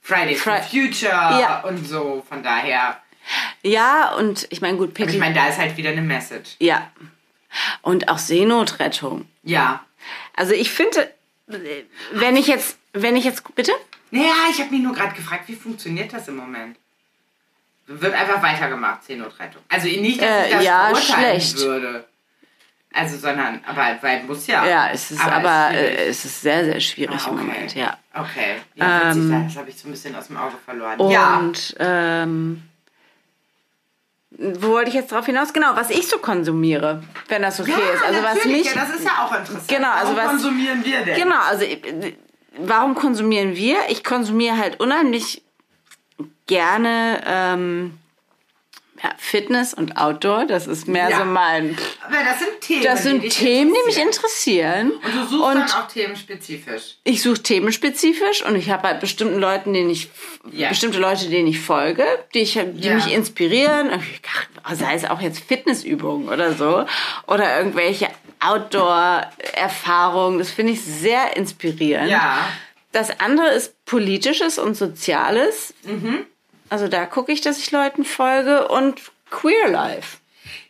[0.00, 1.60] Fridays for Fri- Future Ja.
[1.60, 2.96] und so, von daher.
[3.62, 5.14] Ja, und ich meine, gut, Aber Pitti.
[5.14, 6.56] ich meine, da ist halt wieder eine Message.
[6.58, 6.90] ja.
[7.82, 9.28] Und auch Seenotrettung.
[9.44, 9.84] Ja.
[10.34, 11.08] Also ich finde,
[11.46, 13.70] wenn ich jetzt, wenn ich jetzt, bitte?
[14.10, 16.76] Naja, ich habe mich nur gerade gefragt, wie funktioniert das im Moment?
[17.86, 19.62] Wird einfach weitergemacht, Seenotrettung.
[19.68, 21.58] Also nicht, dass Äh, ich das ja, schlecht.
[21.60, 22.04] würde.
[22.92, 24.66] Also, sondern, aber weil muss ja.
[24.66, 25.98] Ja, es ist Aber aber, ist schwierig.
[25.98, 27.44] äh, es ist sehr, sehr schwierig Ah, im okay.
[27.44, 27.98] Moment, ja.
[28.14, 28.56] Okay.
[28.74, 31.10] Ja, Ähm, das habe ich so ein bisschen aus dem Auge verloren.
[31.10, 31.38] ja.
[31.38, 32.62] Und ähm,
[34.38, 35.52] wo wollte ich jetzt drauf hinaus?
[35.52, 38.02] Genau, was ich so konsumiere, wenn das okay ist.
[38.04, 38.64] Also was mich.
[38.66, 39.68] ja, das ist ja auch interessant.
[39.68, 41.16] Genau, also Warum was- konsumieren wir denn?
[41.16, 42.14] Genau, also äh,
[42.58, 43.76] warum konsumieren wir?
[43.88, 45.42] Ich konsumiere halt unheimlich
[46.46, 47.98] gerne ähm,
[49.04, 50.46] ja, Fitness und Outdoor.
[50.46, 51.18] Das ist mehr Ja.
[51.18, 51.76] so mein.
[52.06, 52.82] Aber das sind Themen.
[52.82, 54.92] Das sind die Themen, die mich interessieren.
[54.92, 56.96] Und du suchst Und dann auch themenspezifisch.
[57.04, 60.10] ich suche themenspezifisch und ich habe halt bestimmten Leuten, denen ich
[60.50, 60.70] Ja.
[60.70, 63.90] bestimmte Leute, denen ich folge, die ich die mich inspirieren,
[64.72, 66.86] sei es auch jetzt Fitnessübungen oder so
[67.26, 68.08] oder irgendwelche
[68.40, 72.10] Outdoor-Erfahrungen, das finde ich sehr inspirierend.
[72.10, 72.38] Ja.
[72.92, 75.74] Das andere ist politisches und soziales.
[75.84, 76.26] Mhm.
[76.74, 79.00] Also da gucke ich, dass ich Leuten folge und
[79.30, 80.16] Queer Life.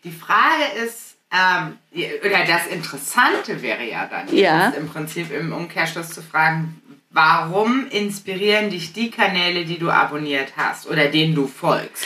[0.04, 1.78] Die Frage ist, ähm,
[2.22, 4.68] oder das Interessante wäre ja dann, Ja.
[4.76, 10.86] im Prinzip im Umkehrschluss zu fragen, warum inspirieren dich die Kanäle, die du abonniert hast
[10.86, 12.04] oder denen du folgst?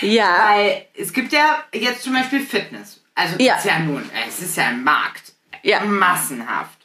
[0.00, 0.50] Ja.
[0.50, 3.00] Weil es gibt ja jetzt zum Beispiel Fitness.
[3.16, 3.56] Also Ja.
[3.56, 5.32] ist ja nun, es ist ja ein Markt.
[5.64, 5.80] Ja.
[5.80, 6.78] Massenhaft.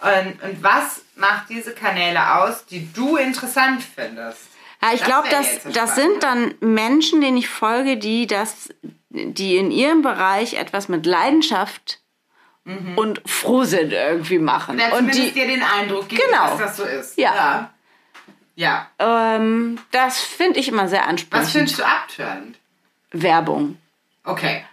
[0.00, 4.48] Und, und was macht diese Kanäle aus, die du interessant findest?
[4.82, 8.68] Ja, ich glaube, das, jetzt das sind dann Menschen, denen ich folge, die das,
[9.10, 12.00] die in ihrem Bereich etwas mit Leidenschaft
[12.96, 14.78] und Frohsinn irgendwie machen.
[14.78, 16.50] Wer und die, dir den Eindruck gibt, Genau.
[16.50, 17.18] dass das so ist.
[17.18, 17.70] Ja.
[18.56, 18.86] Ja.
[18.98, 19.34] ja.
[19.36, 21.50] ähm, das finde ich immer sehr Was ansprechend.
[21.50, 22.58] findest du abtörend?
[23.10, 23.78] Werbung.
[24.24, 24.64] Okay.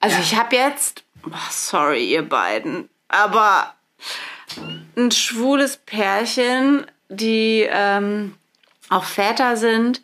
[0.00, 0.22] Also Ja.
[0.22, 3.74] ich habe jetzt, oh, sorry ihr beiden, aber
[4.96, 8.34] ein schwules Pärchen, die ähm,
[8.88, 10.02] auch Väter sind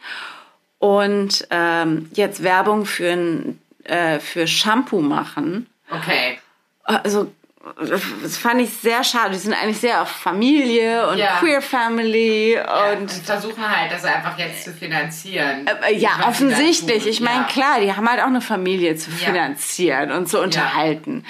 [0.79, 5.67] und ähm, jetzt Werbung für, ein, äh, für Shampoo machen.
[5.91, 6.39] Okay.
[6.85, 7.31] Also
[7.79, 9.31] das fand ich sehr schade.
[9.35, 11.37] Die sind eigentlich sehr auf Familie und Ja.
[11.39, 12.59] Queer Family
[12.93, 15.69] Und, und versuchen halt, das einfach jetzt zu finanzieren.
[15.69, 17.07] Äh, Ja, sie da offensichtlich.
[17.07, 17.49] Ich meine, Ja.
[17.49, 19.17] klar, die haben halt auch eine Familie zu Ja.
[19.17, 21.25] finanzieren und zu unterhalten.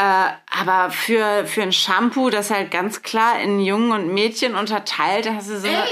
[0.00, 5.26] Äh, aber für, für ein Shampoo, das halt ganz klar in Jungen und Mädchen unterteilt,
[5.26, 5.76] da hast du so eine?
[5.76, 5.90] Ja, und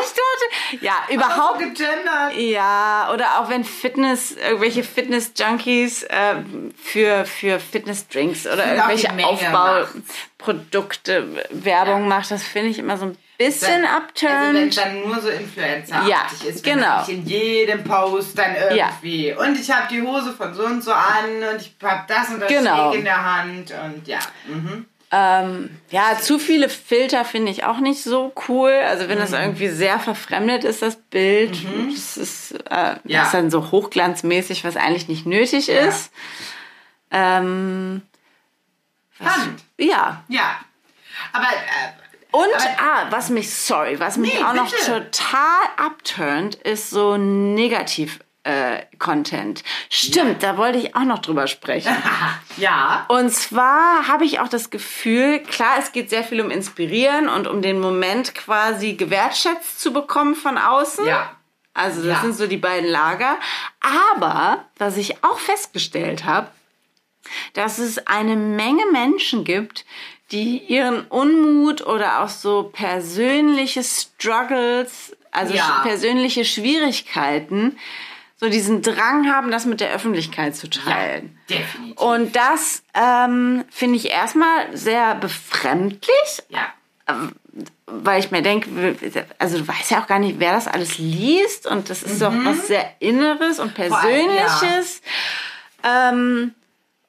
[0.00, 0.46] ich dachte,
[0.80, 1.58] ja, überhaupt.
[1.58, 2.32] gegendert.
[2.36, 6.36] Ja, oder auch wenn Fitness, irgendwelche Fitness-Junkies äh,
[6.82, 13.84] für, für Fitness-Drinks oder irgendwelche Aufbauprodukte Werbung macht, das finde ich immer so ein bisschen
[13.84, 14.54] Also abturnt.
[14.54, 17.02] wenn es dann nur so influencerartig Ja, ist, wenn genau.
[17.02, 20.92] ich in jedem Post dann irgendwie und ich habe die Hose von so und so
[20.92, 22.92] an und ich habe das und das Genau.
[22.92, 24.18] in der Hand und ja.
[24.46, 24.86] Mhm.
[25.12, 28.72] Ähm, ja, zu viele Filter finde ich auch nicht so cool.
[28.72, 29.36] Also wenn das Mhm.
[29.36, 31.56] irgendwie sehr verfremdet ist, das Bild,
[31.94, 33.18] das ist, äh, Ja.
[33.20, 36.10] das ist dann so hochglanzmäßig, was eigentlich nicht nötig ist.
[37.12, 38.02] Ähm,
[39.14, 39.62] Spannend.
[39.78, 40.24] ja.
[40.28, 40.56] Ja.
[41.32, 42.05] Aber äh,
[42.36, 45.10] Und, Aber- ah, was mich, sorry, was mich Nee, auch noch bitte.
[45.10, 49.64] total abturnt, ist so negativ äh, Content.
[49.90, 51.96] Stimmt, da wollte ich auch noch drüber sprechen.
[52.58, 53.04] ja.
[53.08, 57.48] Und zwar habe ich auch das Gefühl, klar, es geht sehr viel um Inspirieren und
[57.48, 61.06] um den Moment quasi gewertschätzt zu bekommen von außen.
[61.06, 61.34] Ja.
[61.74, 62.20] Also das Ja.
[62.20, 63.36] sind so die beiden Lager.
[63.80, 66.48] Aber was ich auch festgestellt habe,
[67.54, 69.84] dass es eine Menge Menschen gibt,
[70.32, 75.80] die ihren Unmut oder auch so persönliche Struggles, also Ja.
[75.82, 77.78] persönliche Schwierigkeiten,
[78.38, 81.38] so diesen Drang haben, das mit der Öffentlichkeit zu teilen.
[81.48, 81.98] Definitiv.
[82.00, 86.66] Und das ähm, finde ich erstmal sehr befremdlich, ja.
[87.86, 88.68] weil ich mir denke,
[89.38, 92.32] also du weißt ja auch gar nicht, wer das alles liest und das ist doch
[92.44, 93.84] was sehr Inneres und Mhm.
[93.88, 94.44] Vor allem, ja.
[94.58, 95.02] Persönliches.
[95.82, 96.54] Ähm,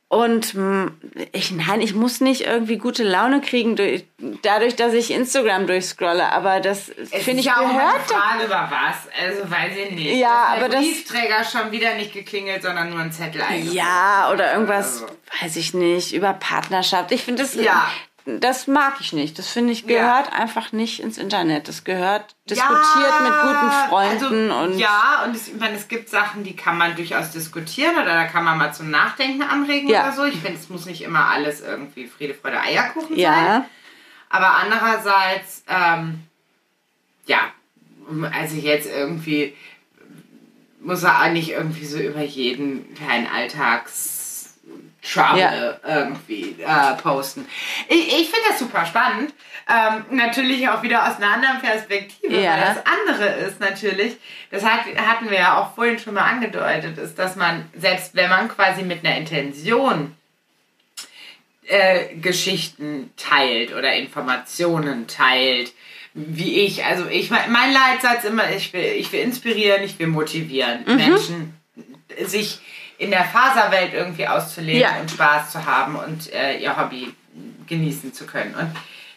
[0.10, 0.92] und mh,
[1.34, 4.06] ich, nein, ich muss nicht irgendwie gute Laune kriegen durch,
[4.42, 7.96] dadurch, dass ich Instagram durchscrolle, aber das finde ich ja auch gehört.
[7.96, 9.08] eine Frage über was.
[9.22, 10.16] Also weiß ich nicht.
[10.16, 13.42] Ja, Dass der aber das- Briefträger schon wieder nicht geklingelt, sondern nur ein Zettel.
[13.72, 15.08] Ja, oder irgendwas, Also.
[15.42, 17.12] weiß ich nicht, über Partnerschaft.
[17.12, 17.90] Ich finde das, Ja.
[18.40, 19.40] Das mag ich nicht.
[19.40, 19.88] Das finde ich Ja.
[19.88, 21.68] gehört einfach nicht ins Internet.
[21.70, 26.10] Das gehört diskutiert mit guten Freunden also, und ja und es, ich meine, es gibt
[26.10, 30.04] Sachen, die kann man durchaus diskutieren oder da kann man mal zum Nachdenken anregen Ja.
[30.04, 30.26] oder so.
[30.26, 33.18] Ich finde, es muss nicht immer alles irgendwie Friede, Freude, Eierkuchen sein.
[33.20, 33.66] ja,
[34.30, 36.24] Aber andererseits, ähm,
[37.28, 37.40] ja,
[38.34, 39.56] also jetzt irgendwie
[40.82, 44.17] muss er auch nicht irgendwie so über jeden kleinen Alltags
[45.02, 45.80] Trouble Ja.
[45.88, 47.48] irgendwie äh, posten.
[47.88, 49.34] Ich, ich finde das super spannend.
[49.70, 52.52] Ähm, natürlich auch wieder aus einer anderen Perspektive, Ja.
[52.54, 54.16] weil das andere ist natürlich,
[54.50, 58.30] das hat, hatten wir ja auch vorhin schon mal angedeutet, ist, dass man, selbst wenn
[58.30, 60.16] man quasi mit einer Intention
[61.66, 65.74] äh, Geschichten teilt oder Informationen teilt,
[66.14, 66.86] wie ich.
[66.86, 70.96] Also ich mein Leitsatz immer, ich will, ich will inspirieren, ich will motivieren, Mhm.
[70.96, 71.54] Menschen
[72.26, 72.60] sich
[72.98, 75.00] in der Faserwelt irgendwie auszuleben Ja.
[75.00, 77.14] und Spaß zu haben und äh, ihr Hobby
[77.68, 78.56] genießen zu können.
[78.56, 78.72] Und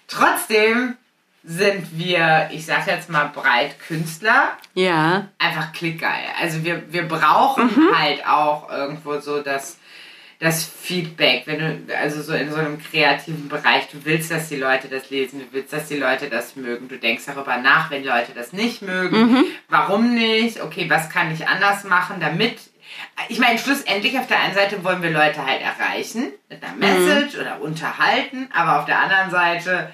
[0.08, 0.96] trotzdem
[1.42, 6.24] sind wir, ich sag jetzt mal breit Künstler, ja, einfach klickgeil.
[6.38, 9.78] Also wir, wir brauchen halt auch irgendwo so das,
[10.38, 14.56] das Feedback, wenn du, also so in so einem kreativen Bereich, du willst, dass die
[14.56, 18.04] Leute das lesen, du willst, dass die Leute das mögen, du denkst darüber nach, wenn
[18.04, 22.58] Leute das nicht mögen, warum nicht, okay, was kann ich anders machen, damit,
[23.28, 27.36] ich meine, schlussendlich auf der einen Seite wollen wir Leute halt erreichen, mit einer Message
[27.38, 29.92] oder unterhalten, aber auf der anderen Seite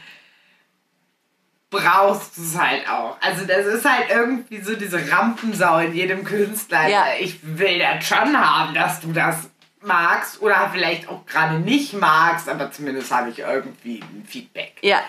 [1.70, 3.16] brauchst du es halt auch.
[3.20, 6.89] Also das ist halt irgendwie so diese Rampensau in jedem Künstler.
[6.89, 7.07] Ja.
[7.18, 9.51] Ich will das schon haben, dass du das
[9.83, 14.74] magst oder vielleicht auch gerade nicht magst, aber zumindest habe ich irgendwie ein Feedback.
[14.83, 15.01] ja,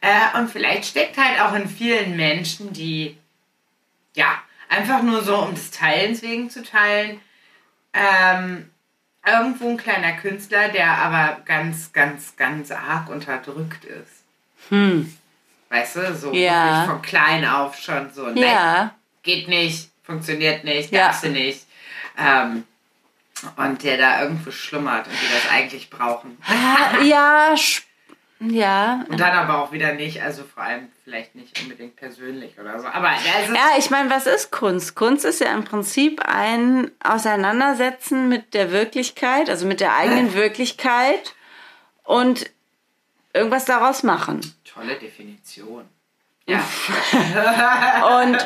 [0.00, 3.16] Äh, und vielleicht steckt halt auch in vielen Menschen, die,
[4.14, 7.20] ja, einfach nur so um des Teilens wegen zu teilen,
[7.94, 8.70] ähm,
[9.26, 14.24] irgendwo ein kleiner Künstler, der aber ganz, ganz, ganz arg unterdrückt ist.
[14.68, 15.16] Hm.
[15.70, 16.84] Weißt du, so Ja.
[16.84, 18.94] von klein auf schon so, nein, Ja.
[19.22, 21.06] geht nicht, funktioniert nicht, Ja.
[21.06, 21.66] darfst du nicht.
[22.18, 22.64] Ähm,
[23.56, 26.38] und der da irgendwo schlummert und die das eigentlich brauchen.
[26.46, 27.82] Ah, ja, sch-
[28.50, 29.04] ja.
[29.08, 32.86] Und dann aber auch wieder nicht, also vor allem vielleicht nicht unbedingt persönlich oder so.
[32.86, 34.94] Aber ja, ich meine, was ist Kunst?
[34.94, 41.34] Kunst ist ja im Prinzip ein Auseinandersetzen mit der Wirklichkeit, also mit der eigenen Wirklichkeit
[42.02, 42.50] und
[43.32, 44.40] irgendwas daraus machen.
[44.64, 45.84] tolle Definition.
[46.46, 46.62] Ja,
[48.22, 48.44] Und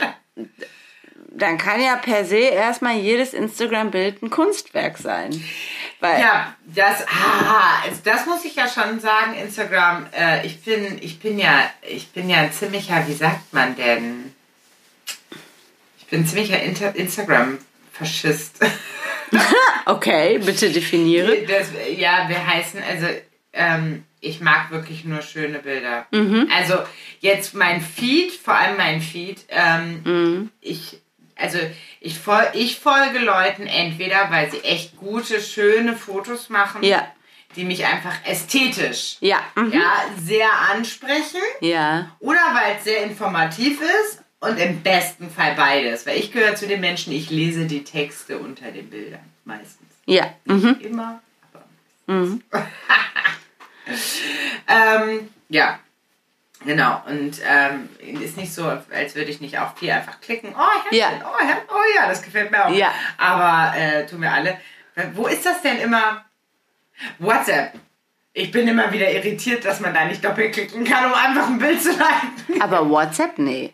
[1.31, 5.31] dann kann ja per se erstmal jedes Instagram-Bild ein Kunstwerk sein.
[6.01, 11.19] Weil, ja das, ah, das muss ich ja schon sagen, Instagram, äh, ich bin, ich
[11.19, 14.35] bin ja, ich bin ja ein ziemlicher, wie sagt man denn?
[15.99, 16.61] Ich bin ein ziemlicher
[16.95, 18.61] Instagram-Faschist.
[19.87, 21.47] okay, bitte definiere.
[21.47, 23.07] Das, ja, wir heißen, also
[23.53, 26.07] ähm, ich mag wirklich nur schöne Bilder.
[26.55, 26.75] Also
[27.21, 31.01] jetzt mein Feed, vor allem mein Feed, ähm, ich,
[31.39, 31.59] also
[32.01, 37.07] ich, fol ich folge Leuten entweder, weil sie echt gute, schöne Fotos machen, Ja,
[37.57, 39.73] die mich einfach ästhetisch ja, mhm.
[39.73, 46.07] ja, sehr ansprechen ja, oder weil es sehr informativ ist und im besten Fall beides,
[46.07, 49.89] weil ich gehöre zu den Menschen, ich lese die Texte unter den Bildern meistens.
[50.07, 50.35] ja.
[50.45, 50.69] Mhm.
[50.73, 51.21] Nicht immer,
[51.53, 51.65] aber
[54.69, 55.79] ähm, ja,
[56.65, 57.03] genau.
[57.07, 57.89] Und ähm,
[58.21, 60.55] ist nicht so, als würde ich nicht auch viel einfach klicken.
[60.57, 61.11] Oh, Herzchen, Ja.
[61.25, 62.71] oh, Her oh ja, das gefällt mir auch.
[62.73, 62.93] Ja.
[63.17, 64.59] Aber äh, tun wir alle.
[65.15, 66.25] Wo ist das denn immer?
[67.19, 67.73] WhatsApp.
[68.33, 71.83] Ich bin immer wieder irritiert, dass man da nicht doppelklicken kann, um einfach ein Bild
[71.83, 72.61] zu liken.
[72.61, 73.73] Aber WhatsApp, nee.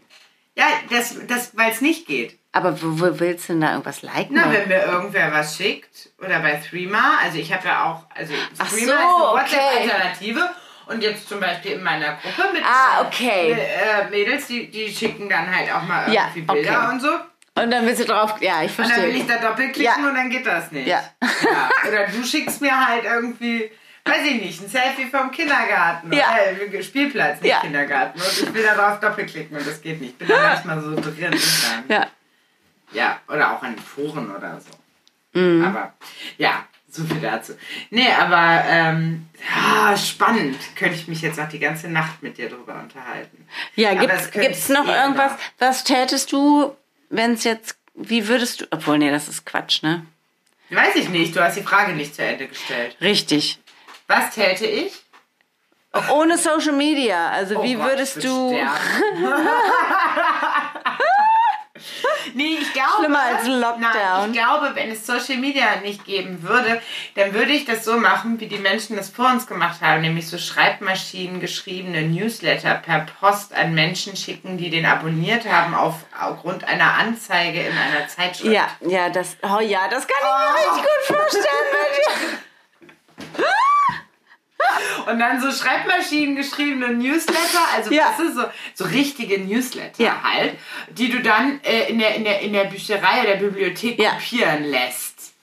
[0.57, 2.39] Ja, das, das, weil es nicht geht.
[2.53, 4.37] Aber wo, wo willst du denn da irgendwas liken?
[4.37, 8.33] Na, wenn mir irgendwer was schickt oder bei Threema, also ich habe ja auch, also
[8.57, 9.91] Threema so, ist eine okay.
[10.87, 13.53] Und jetzt zum Beispiel in meiner Gruppe mit Ah, äh, okay.
[13.53, 16.93] äh, Mädels, die, die schicken dann halt auch mal Ja, irgendwie Bilder okay.
[16.93, 17.09] und so.
[17.57, 18.35] Und dann willst du drauf.
[18.41, 19.23] Ja, ich Und dann will verstehe.
[19.23, 20.09] ich da doppelklicken Ja.
[20.09, 20.87] und dann geht das nicht.
[20.89, 21.03] Ja.
[21.23, 21.71] Ja.
[21.89, 23.71] Oder du schickst mir halt irgendwie,
[24.05, 26.13] weiß ich nicht, ein Selfie vom Kindergarten.
[26.13, 26.37] Ja.
[26.37, 27.61] Äh, Spielplatz, nicht Ja.
[27.61, 28.21] Kindergarten.
[28.21, 30.13] Und ich will da drauf doppelklicken und das geht nicht.
[30.13, 31.35] Ich bin da manchmal so drin.
[31.89, 32.07] Ja.
[32.93, 35.39] Ja, oder auch an Foren oder so.
[35.39, 35.65] Mhm.
[35.65, 35.95] Aber
[36.39, 36.65] ja,
[36.95, 37.55] so viel dazu.
[37.91, 40.57] Nee, aber ähm, ja, spannend.
[40.77, 43.47] Könnte ich mich jetzt noch die ganze Nacht mit dir drüber unterhalten.
[43.75, 45.33] Ja, gibt es noch eh irgendwas?
[45.33, 45.41] immer.
[45.59, 46.77] Was tätest du,
[47.11, 47.77] wenn es jetzt.
[47.95, 48.67] Wie würdest du.
[48.71, 50.07] Obwohl, nee, das ist Quatsch, ne?
[50.71, 52.97] Weiß ich nicht, du hast die Frage nicht zu Ende gestellt.
[53.01, 53.59] Richtig.
[54.07, 54.93] Was täte ich?
[56.11, 57.31] Ohne Social Media.
[57.31, 58.51] Also, wie Oh Gott, würdest du.
[62.35, 62.91] nee, ich glaube.
[62.99, 63.81] Schlimmer als Lockdown.
[63.81, 66.81] Nein, ich glaube, wenn es Social Media nicht geben würde,
[67.15, 70.29] dann würde ich das so machen, wie die Menschen das vor uns gemacht haben, nämlich
[70.29, 76.65] so Schreibmaschinen geschriebene Newsletter per Post an Menschen schicken, die den abonniert haben auf, aufgrund
[76.65, 78.53] einer Anzeige in einer Zeitschrift.
[78.53, 79.37] Ja, ja, das.
[79.43, 80.75] Oh ja, das kann ich mir Oh.
[80.75, 82.39] richtig gut vorstellen.
[85.07, 88.15] Und dann so Schreibmaschinen geschriebene Newsletter, also Ja.
[88.17, 88.45] das ist so,
[88.75, 90.23] so richtige Newsletter Ja.
[90.23, 90.57] halt,
[90.91, 94.13] die du dann äh, in, der, in, der, in der Bücherei oder Bibliothek Ja.
[94.13, 95.35] kopieren lässt.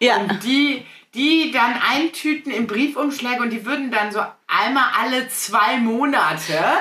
[0.00, 0.16] Ja.
[0.16, 5.76] Und die, die dann eintüten in Briefumschläge und die würden dann so einmal alle zwei
[5.76, 6.78] Monate, Ja.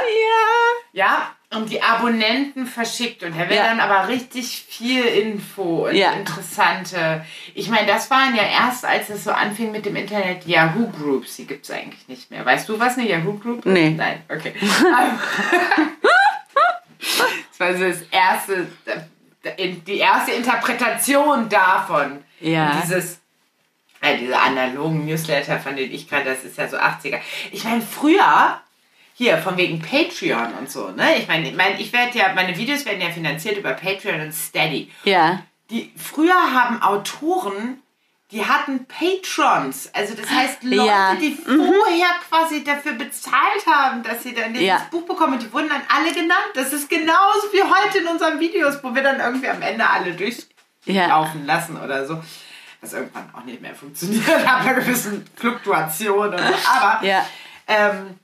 [0.93, 3.23] ja, und die Abonnenten verschickt.
[3.23, 3.63] Und da wäre Ja.
[3.69, 6.11] dann aber richtig viel Info und Ja.
[6.13, 7.25] interessante.
[7.55, 11.37] Ich meine, das waren ja erst, als es so anfing mit dem Internet, Yahoo Groups.
[11.37, 12.45] Die gibt es eigentlich nicht mehr.
[12.45, 13.71] Weißt du, was eine Yahoo Group ist?
[13.71, 13.89] Nee.
[13.91, 14.53] Nein, okay.
[16.99, 18.67] das war so das erste,
[19.87, 22.23] die erste Interpretation davon.
[22.39, 22.71] Ja.
[22.71, 23.19] Und dieses
[24.01, 27.19] äh, diese analogen Newsletter, von denen ich gerade, das ist ja so 80er.
[27.51, 28.61] Ich meine, früher,
[29.19, 31.17] hier, von wegen Patreon und so, ne?
[31.17, 34.31] Ich meine, ich, mein, ich werde ja, meine Videos werden ja finanziert über Patreon und
[34.33, 34.89] Steady.
[35.03, 35.43] Ja.
[35.69, 37.81] Die, früher haben Autoren,
[38.31, 41.15] die hatten Patrons, also das heißt Leute, Ja.
[41.15, 44.87] die vorher quasi dafür bezahlt haben, dass sie dann dieses Ja.
[44.89, 46.51] Buch bekommen die wurden dann alle genannt.
[46.53, 50.11] Das ist genauso wie heute in unseren Videos, wo wir dann irgendwie am Ende alle
[50.11, 50.15] Ja.
[50.85, 52.23] durchlaufen lassen oder so.
[52.79, 56.69] Was irgendwann auch nicht mehr funktioniert, ab einer gewissen Fluktuation so.
[56.71, 57.25] Aber Ja.
[57.67, 58.17] ähm,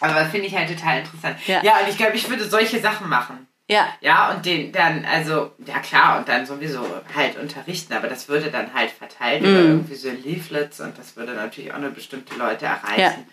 [0.00, 1.38] aber das finde ich halt total interessant.
[1.46, 1.62] Ja.
[1.62, 3.46] ja und ich glaube, ich würde solche Sachen machen.
[3.66, 3.88] Ja.
[4.02, 6.84] Ja, und den dann, also, ja klar, und dann sowieso
[7.16, 9.48] halt unterrichten, aber das würde dann halt verteilt Mhm.
[9.48, 13.26] über irgendwie so Leaflets und das würde natürlich auch nur bestimmte Leute erreichen.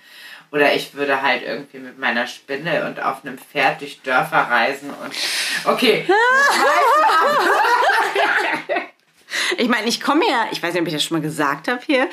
[0.54, 4.90] Oder ich würde halt irgendwie mit meiner Spinne und auf einem Pferd durch Dörfer reisen
[4.90, 5.14] und.
[5.66, 6.06] Okay.
[9.58, 11.82] Ich meine, ich komme ja, ich weiß nicht, ob ich das schon mal gesagt habe
[11.86, 12.10] hier,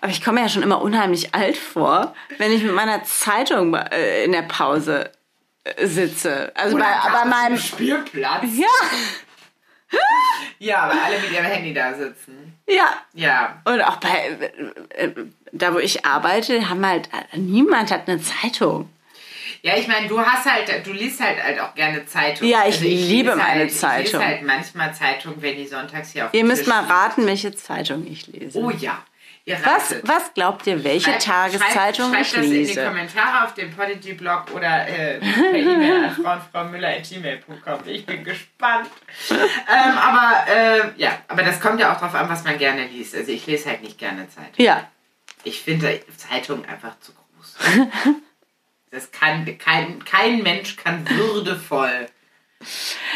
[0.00, 4.24] aber ich komme ja schon immer unheimlich alt vor, wenn ich mit meiner Zeitung äh,
[4.24, 5.10] in der Pause
[5.64, 6.52] äh, sitze.
[6.56, 8.44] Also bei, bei meinem Spielplatz.
[8.54, 8.66] Ja,
[10.58, 12.58] Ja, aber alle mit ihrem Handy da sitzen.
[12.68, 12.94] ja.
[13.12, 13.60] Ja.
[13.64, 14.38] Und auch bei,
[14.90, 15.10] äh,
[15.52, 18.88] da wo ich arbeite, haben halt, niemand hat eine Zeitung.
[19.62, 22.46] Ja, ich meine, du hast halt, du liest halt, halt auch gerne Zeitung.
[22.48, 24.04] Ja, ich liebe lese meine halt, Ich Zeitung.
[24.20, 27.54] lese halt manchmal Zeitung, wenn die sonntags hier auf Ihr müsst Tisch mal raten, welche
[27.54, 28.58] Zeitung ich lese.
[28.58, 29.04] Oh ja.
[29.64, 32.84] Was, was glaubt ihr, welche Schreibt- Tageszeitung schreibt, ich schreibt das in die lese?
[32.84, 37.80] Kommentare auf dem Podigy-Blog oder äh, per E-Mail an frauenfraumüller.gmail.com.
[37.86, 38.88] Ich bin gespannt.
[39.30, 43.14] ähm, aber äh, ja, aber das kommt ja auch drauf an, was man gerne liest.
[43.14, 44.52] Also ich lese halt nicht gerne Zeitung.
[44.64, 44.88] Ja,
[45.44, 47.56] Ich finde Zeitung einfach zu groß.
[48.90, 52.06] Das kann kein, kein Mensch kann würdevoll.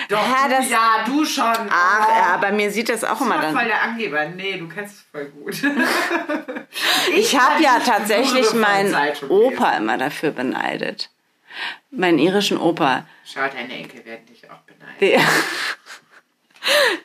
[0.08, 1.44] Doch, Ja, du, das- ja, du schon.
[1.44, 2.12] ach, Oh.
[2.18, 3.66] ja, bei mir sieht das auch immer Voll dann.
[3.66, 4.24] der Angeber.
[4.28, 5.54] Nee, du kannst es voll gut.
[7.14, 8.94] Ich habe kann ja tatsächlich meinen
[9.28, 9.82] Opa lesen.
[9.82, 11.10] immer dafür beneidet.
[11.90, 13.06] Meinen irischen Opa.
[13.24, 15.24] Schau, deine Enkel werden dich auch beneiden.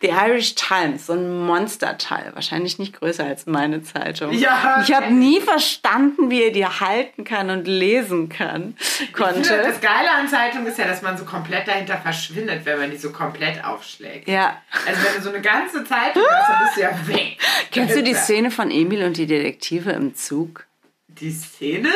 [0.01, 2.31] Die, die Irish Times, so ein Monsterteil.
[2.33, 4.31] Wahrscheinlich nicht größer als meine Zeitung.
[4.33, 4.83] Ja.
[4.85, 8.75] Ich habe nie verstanden, wie er die halten kann und lesen kann.
[8.79, 9.57] Ich finde, Konnte.
[9.63, 12.97] Das Geile an Zeitung ist ja, dass man so komplett dahinter verschwindet, wenn man die
[12.97, 14.27] so komplett aufschlägt.
[14.27, 14.61] Ja.
[14.87, 17.37] Also wenn du so eine ganze Zeitung hast, dann bist du ja weg.
[17.71, 18.13] Kennst du die.
[18.13, 20.65] Szene von Emil und die Detektive im Zug?
[21.07, 21.89] Die Szene?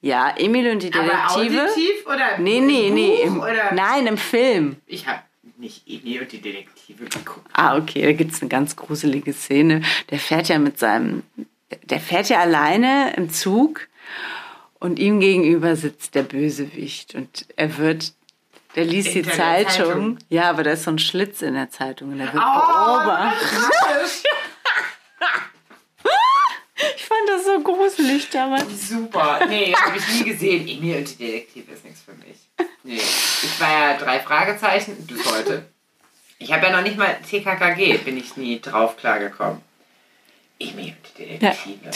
[0.00, 1.62] Ja, Emil und die Aber Detektive.
[1.64, 3.16] auditiv oder Nee, im nee, nee.
[3.16, 3.72] Buch Im, oder?
[3.74, 4.76] nein, im Film.
[4.86, 5.20] Ich habe
[5.58, 7.46] nicht Emil und die Detektive geguckt.
[7.52, 9.82] Ah, okay, da gibt's eine ganz gruselige Szene.
[10.10, 11.22] Der fährt ja mit seinem,
[11.84, 13.88] der fährt ja alleine im Zug
[14.78, 18.12] und ihm gegenüber sitzt der Bösewicht und er wird,
[18.76, 19.72] der liest die Zeitung.
[19.72, 20.18] Zeitung.
[20.28, 24.24] Ja, aber da ist so ein Schlitz in der Zeitung und er wird Oh, beobachtet.
[26.96, 28.88] Ich fand das so gruselig damals.
[28.88, 29.40] Super.
[29.48, 30.68] Nee, habe ich nie gesehen.
[30.68, 32.47] Emil und die Detektive ist nichts für mich.
[32.82, 32.96] Nee.
[32.96, 35.66] Ich war ja drei Fragezeichen bis heute.
[36.38, 39.60] Ich habe ja noch nicht mal TKKG, bin ich nie drauf klargekommen.
[40.60, 41.90] Emil und die Detektive.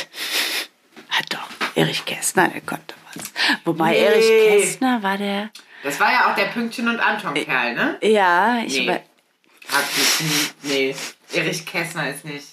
[1.08, 3.24] Hat doch, Erich Kästner, der konnte was.
[3.64, 3.98] Wobei Nee.
[3.98, 5.50] Erich Kästner war der,
[5.82, 7.98] Das war ja auch der Pünktchen und Anton-Kerl, ne?
[8.02, 8.84] ja, ich Nee.
[8.84, 8.94] über,
[9.68, 10.68] Hat mich nie.
[10.68, 10.96] Nee.
[11.32, 12.46] Erich Kästner ist nicht.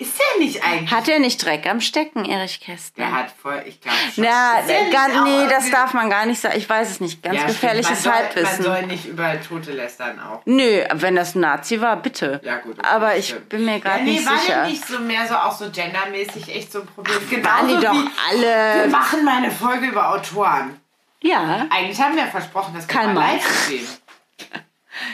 [0.00, 0.90] Ist der nicht eigentlich?
[0.90, 3.04] hat er nicht Dreck am Stecken, Erich Kästner?
[3.04, 4.24] Der hat voll, ich glaube schon.
[4.24, 6.54] Nicht gar, nee, das darf man gar nicht sagen.
[6.56, 7.22] Ich weiß es nicht.
[7.22, 7.60] Ganz Ja, stimmt.
[7.60, 8.52] gefährliches man soll, Halbwissen.
[8.54, 10.40] Man soll nicht über Tote lästern auch.
[10.46, 12.40] Nö, wenn das ein Nazi war, bitte.
[12.42, 12.78] Ja, gut.
[12.78, 13.48] okay, Aber ich stimmt.
[13.50, 14.62] bin mir gerade ja, nee, nicht war sicher.
[14.62, 17.16] denn nicht so mehr so auch so gendermäßig echt so ein Problem?
[17.28, 18.88] Genauso Waren die doch wie, Wir alle.
[18.88, 20.80] machen mal eine Folge über Autoren.
[21.22, 21.66] Ja.
[21.68, 23.44] Eigentlich haben wir versprochen, dass wir Karl mal Marx.
[23.44, 23.88] live gehen.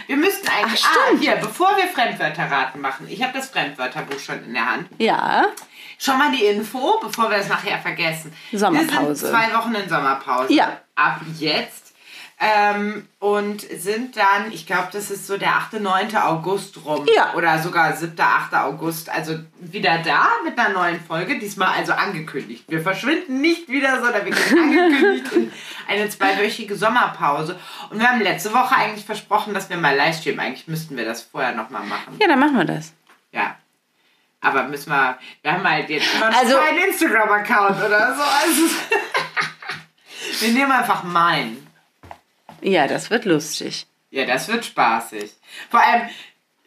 [0.06, 0.82] Wir müssten eigentlich.
[0.84, 1.22] Ach, ah, stimmt.
[1.22, 3.06] hier, bevor wir Fremdwörter raten machen.
[3.08, 4.88] Ich habe das Fremdwörterbuch schon in der Hand.
[4.98, 5.46] Ja.
[5.98, 8.32] Schon mal die Info, bevor wir es nachher vergessen.
[8.52, 9.08] Sommerpause.
[9.08, 10.52] Wir sind zwei Wochen in Sommerpause.
[10.52, 10.80] Ja.
[10.94, 11.85] Ab jetzt.
[12.38, 16.14] Ähm, und sind dann, ich glaube, das ist so der 8., 9.
[16.16, 17.06] August rum.
[17.16, 17.32] Ja.
[17.32, 18.52] Oder sogar 7., 8.
[18.54, 19.08] August.
[19.08, 21.38] Also wieder da mit einer neuen Folge.
[21.38, 22.64] Diesmal also angekündigt.
[22.68, 25.52] Wir verschwinden nicht wieder, sondern wir gehen angekündigt in
[25.88, 27.58] eine zweiwöchige Sommerpause.
[27.88, 30.40] Und wir haben letzte Woche eigentlich versprochen, dass wir mal live streamen.
[30.40, 32.18] Eigentlich müssten wir das vorher nochmal machen.
[32.20, 32.92] Ja, dann machen wir das.
[33.32, 33.56] Ja.
[34.42, 35.16] Aber müssen wir.
[35.40, 38.22] Wir haben halt jetzt immer noch Also- keinen Instagram-Account oder so.
[38.22, 38.74] Also,
[40.40, 41.65] wir nehmen einfach meinen.
[42.62, 43.86] Ja, das wird lustig.
[44.10, 45.30] Ja, das wird spaßig.
[45.70, 46.08] Vor allem,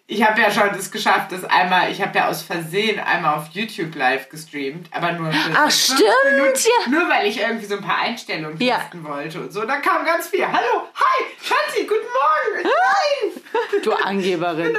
[0.07, 3.47] ich habe ja schon das geschafft, dass einmal, ich habe ja aus Versehen einmal auf
[3.53, 6.89] YouTube live gestreamt, aber nur für Ach, stimmt, Minuten, ja.
[6.89, 8.77] Nur weil ich irgendwie so ein paar Einstellungen Ja.
[8.79, 9.65] testen wollte und so.
[9.65, 10.45] Da kam ganz viel.
[10.45, 12.63] Hallo, hi, Schatzi, guten Morgen.
[12.63, 14.75] Nein, Du Angeberin.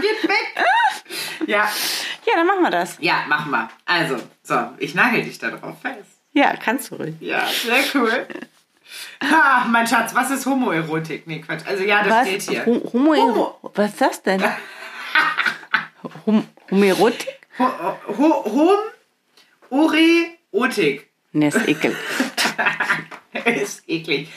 [0.00, 0.64] geht weg.
[1.46, 1.70] Ja,
[2.26, 2.96] Ja, dann machen wir das.
[3.00, 3.68] ja, machen wir.
[3.84, 6.10] Also, so, ich nagel dich da drauf fest.
[6.32, 7.14] Ja, kannst du ruhig.
[7.20, 8.26] Ja, sehr cool.
[9.22, 11.26] Ha, mein Schatz, was ist Homoerotik?
[11.26, 11.66] Nee, Quatsch.
[11.66, 12.28] Also ja, das Was?
[12.28, 12.66] steht hier.
[12.66, 13.70] Ho Homo Homo.
[13.74, 14.42] Was ist das denn?
[16.26, 17.38] Hom Homerotik?
[17.58, 17.64] Ho
[18.18, 18.78] ho hom
[19.70, 21.08] Oreotik.
[21.32, 21.96] Ne, ist ekel.
[23.44, 24.28] ist eklig.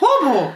[0.00, 0.54] Homo.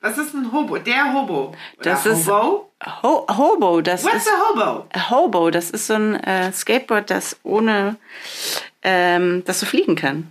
[0.00, 0.78] Was ist ein Hobo?
[0.78, 1.48] Der Hobo.
[1.78, 2.70] Oder Das ist- Hobo?
[3.02, 4.28] Ho Hobo, das What's ist.
[4.28, 4.86] a Hobo?
[5.10, 7.96] Hobo, das ist so ein äh, Skateboard, das ohne.
[8.82, 10.30] Ähm, das so fliegen kann.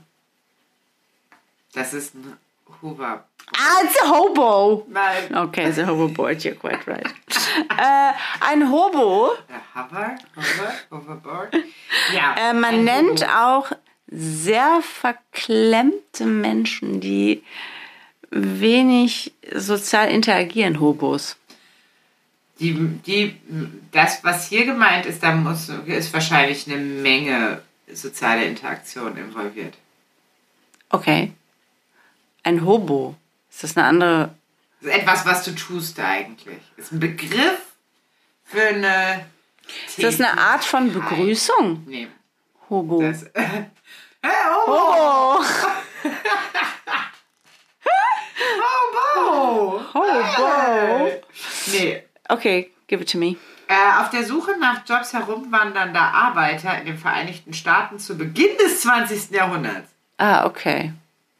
[1.75, 2.37] Das ist ein
[2.81, 3.25] Hover.
[3.53, 4.85] Ah, it's a Hobo!
[4.89, 5.35] Nein.
[5.35, 7.05] Okay, the Hoverboard, you're quite right.
[7.77, 10.15] äh, ein Hobo, Der Hover?
[10.35, 10.73] Hover?
[10.89, 11.53] Hoverboard?
[12.13, 12.35] Ja.
[12.37, 13.33] äh, man nennt Hobo.
[13.37, 13.71] auch
[14.07, 17.43] sehr verklemmte Menschen, die
[18.31, 21.35] wenig sozial interagieren, Hobos.
[22.59, 22.73] Die,
[23.05, 23.35] die,
[23.91, 27.61] das, was hier gemeint ist, da muss, ist wahrscheinlich eine Menge
[27.91, 29.73] soziale Interaktion involviert.
[30.89, 31.33] Okay.
[32.45, 33.15] Ein Hobo.
[33.49, 34.35] Ist das eine andere.
[34.79, 36.59] Das ist etwas, was du tust eigentlich.
[36.77, 37.59] Ist ein Begriff
[38.43, 39.25] für eine.
[39.87, 40.93] Ist das eine Art von.
[40.93, 41.83] Begrüßung?
[41.87, 42.07] Nee.
[42.69, 43.01] Hobo.
[43.01, 43.65] Das, hey,
[44.67, 45.43] Hobo!
[49.15, 49.93] Hobo!
[49.93, 51.11] Hobo.
[51.71, 52.03] Nee.
[52.29, 53.37] Okay, give it to me.
[53.67, 58.81] Äh, auf der Suche nach Jobs herumwandernder Arbeiter in den Vereinigten Staaten zu Beginn des
[58.81, 59.31] 20.
[59.31, 59.89] Jahrhunderts.
[60.17, 60.93] Ah, okay.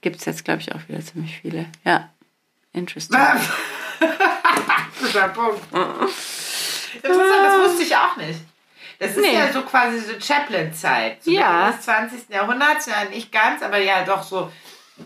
[0.05, 1.65] Gibt es jetzt, glaube ich, auch wieder ziemlich viele.
[1.83, 2.11] Ja.
[2.73, 3.17] Interesting.
[5.01, 5.63] Guter Punkt.
[5.73, 8.39] Interessant, das wusste ich auch nicht.
[8.99, 9.33] Das ist Nee.
[9.33, 11.23] ja so quasi so Chaplin-Zeit.
[11.23, 11.71] Zu Ja.
[11.71, 12.29] Des 20.
[12.29, 14.51] Jahrhunderts, ja nicht ganz, aber ja doch so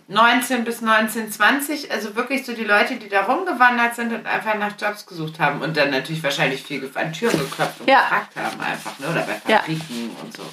[0.10, 1.90] 19 bis 1920.
[1.94, 5.62] Also wirklich so die Leute, die da rumgewandert sind und einfach nach Jobs gesucht haben
[5.62, 8.02] und dann natürlich wahrscheinlich viel an Türen geklopft und Ja.
[8.02, 9.08] gefragt haben einfach, ne?
[9.08, 9.60] Oder bei Ja.
[9.60, 10.44] Fabriken und so.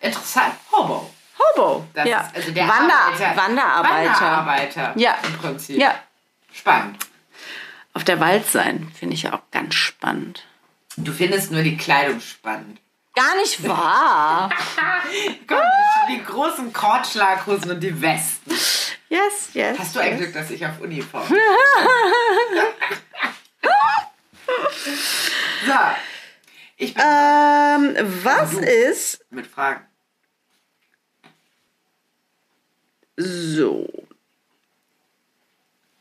[0.00, 0.54] Interessant.
[0.72, 1.10] Hobo.
[1.38, 1.86] Hobo.
[1.94, 2.20] Das ja.
[2.20, 3.36] ist also der Wander Arbeiter.
[3.36, 4.12] Wanderarbeiter.
[4.12, 4.92] Wanderarbeiter.
[4.96, 5.16] Ja.
[5.26, 5.78] Im Prinzip.
[5.78, 5.94] Ja.
[6.52, 6.98] Spannend.
[7.92, 10.44] Auf der Wald sein, finde ich auch ganz spannend.
[10.96, 12.80] Du findest nur die Kleidung spannend.
[13.14, 14.50] Gar nicht wahr.
[15.46, 15.58] Komm,
[16.10, 18.50] die großen Kordschlaghosen und die Westen.
[19.08, 19.78] yes, yes.
[19.78, 21.26] Hast du ein Glück, dass ich auf Uniform
[25.66, 25.74] So.
[26.76, 29.86] Ich bin Ähm, was ist mit Fragen.
[33.16, 33.86] So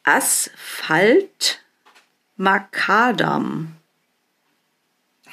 [0.03, 1.59] Asphalt
[2.37, 3.75] Makadam?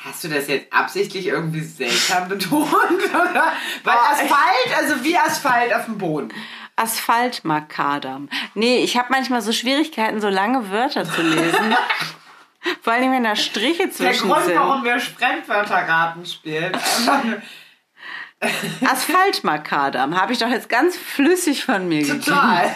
[0.05, 2.73] Hast du das jetzt absichtlich irgendwie seltsam betont?
[2.73, 3.53] Oder?
[3.85, 6.33] Weil Oh, Asphalt, also wie Asphalt auf dem Boden.
[6.75, 8.29] Asphalt Makadam.
[8.55, 11.77] Nee, ich habe manchmal so Schwierigkeiten, so lange Wörter zu lesen.
[12.81, 14.57] Vor allem, wenn da Striche Der zwischen Grund, sind.
[14.57, 16.73] warum wir Fremdwörterraten spielen.
[18.43, 22.23] Einfach nur- Asphalt Makadam habe ich doch jetzt ganz flüssig von mir gegeben.
[22.23, 22.75] Total.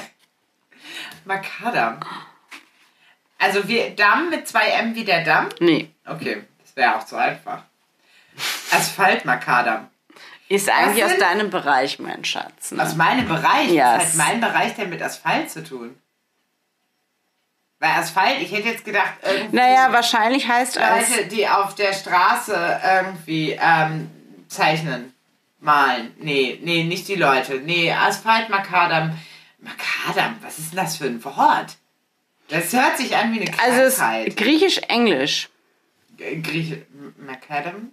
[1.25, 2.01] Makadam.
[3.39, 5.49] Also wir Damm mit zwei M wie der Damm?
[5.61, 7.62] Nee, Okay, das wäre auch zu einfach.
[8.71, 9.89] Asphalt Makadam.
[10.49, 12.71] ist eigentlich aus deinem Bereich, mein Schatz.
[12.71, 12.83] Ne?
[12.83, 13.71] Aus meinem Bereich.
[13.71, 13.85] Yes.
[13.97, 15.99] Was hat mein Bereich denn mit Asphalt zu tun?
[17.79, 21.11] Weil Asphalt, ich hätte jetzt gedacht, irgendwie Naja, wahrscheinlich heißt es.
[21.11, 24.11] Leute, die auf der Straße irgendwie ähm,
[24.49, 25.12] zeichnen,
[25.61, 26.13] malen.
[26.19, 27.61] Nee, nee, nicht die Leute.
[27.65, 29.17] Nee, Asphalt Makadam.
[29.61, 31.77] Makadam, was ist denn das für ein Wort?
[32.49, 34.29] Das hört sich an wie eine Also es Krankheit.
[34.29, 35.49] ist griechisch-englisch.
[36.17, 36.87] G- Grieche.
[37.19, 37.91] Macadam?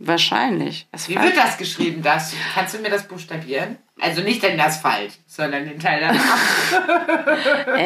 [0.00, 0.86] Wahrscheinlich.
[1.06, 2.02] Wie wird das geschrieben?
[2.02, 3.78] Das, kannst du mir das buchstabieren?
[4.00, 7.76] Also nicht den Asphalt, sondern den Teil danach.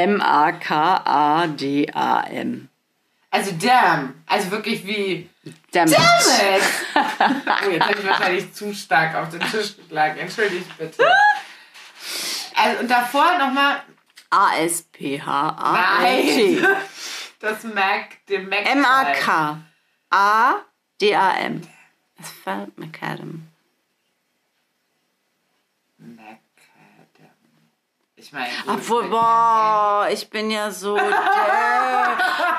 [1.33, 2.69] M-A-K-A-D-A-M.
[3.31, 4.15] Also damn.
[4.27, 5.29] Also wirklich wie.
[5.73, 5.97] Damit.
[5.97, 6.63] Damn it!
[7.65, 10.19] Oh, jetzt habe ich wahrscheinlich zu stark auf den Tisch geschlagen.
[10.19, 11.03] Entschuldigt bitte.
[12.55, 13.83] Also, und davor nochmal.
[14.31, 16.61] A-S-P-H-A-T.
[16.61, 16.77] Nein!
[17.39, 18.67] Das Mac, den Mac.
[18.71, 19.63] M-A-K-A-D-A-M.
[22.19, 22.79] Asphalt Macadam.
[22.79, 23.49] Macadam.
[28.33, 31.05] Ich gut, Obwohl, boah, ich bin ja so der.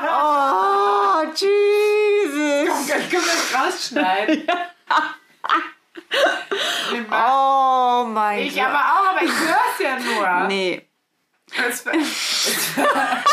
[0.07, 2.87] Oh, Jesus.
[2.87, 4.47] Das können wir jetzt rausschneiden.
[7.11, 8.65] Oh mein Ich Gott.
[8.65, 10.47] aber auch, aber ich höre es ja nur.
[10.47, 10.87] Nee.
[11.67, 13.23] Es war- es war-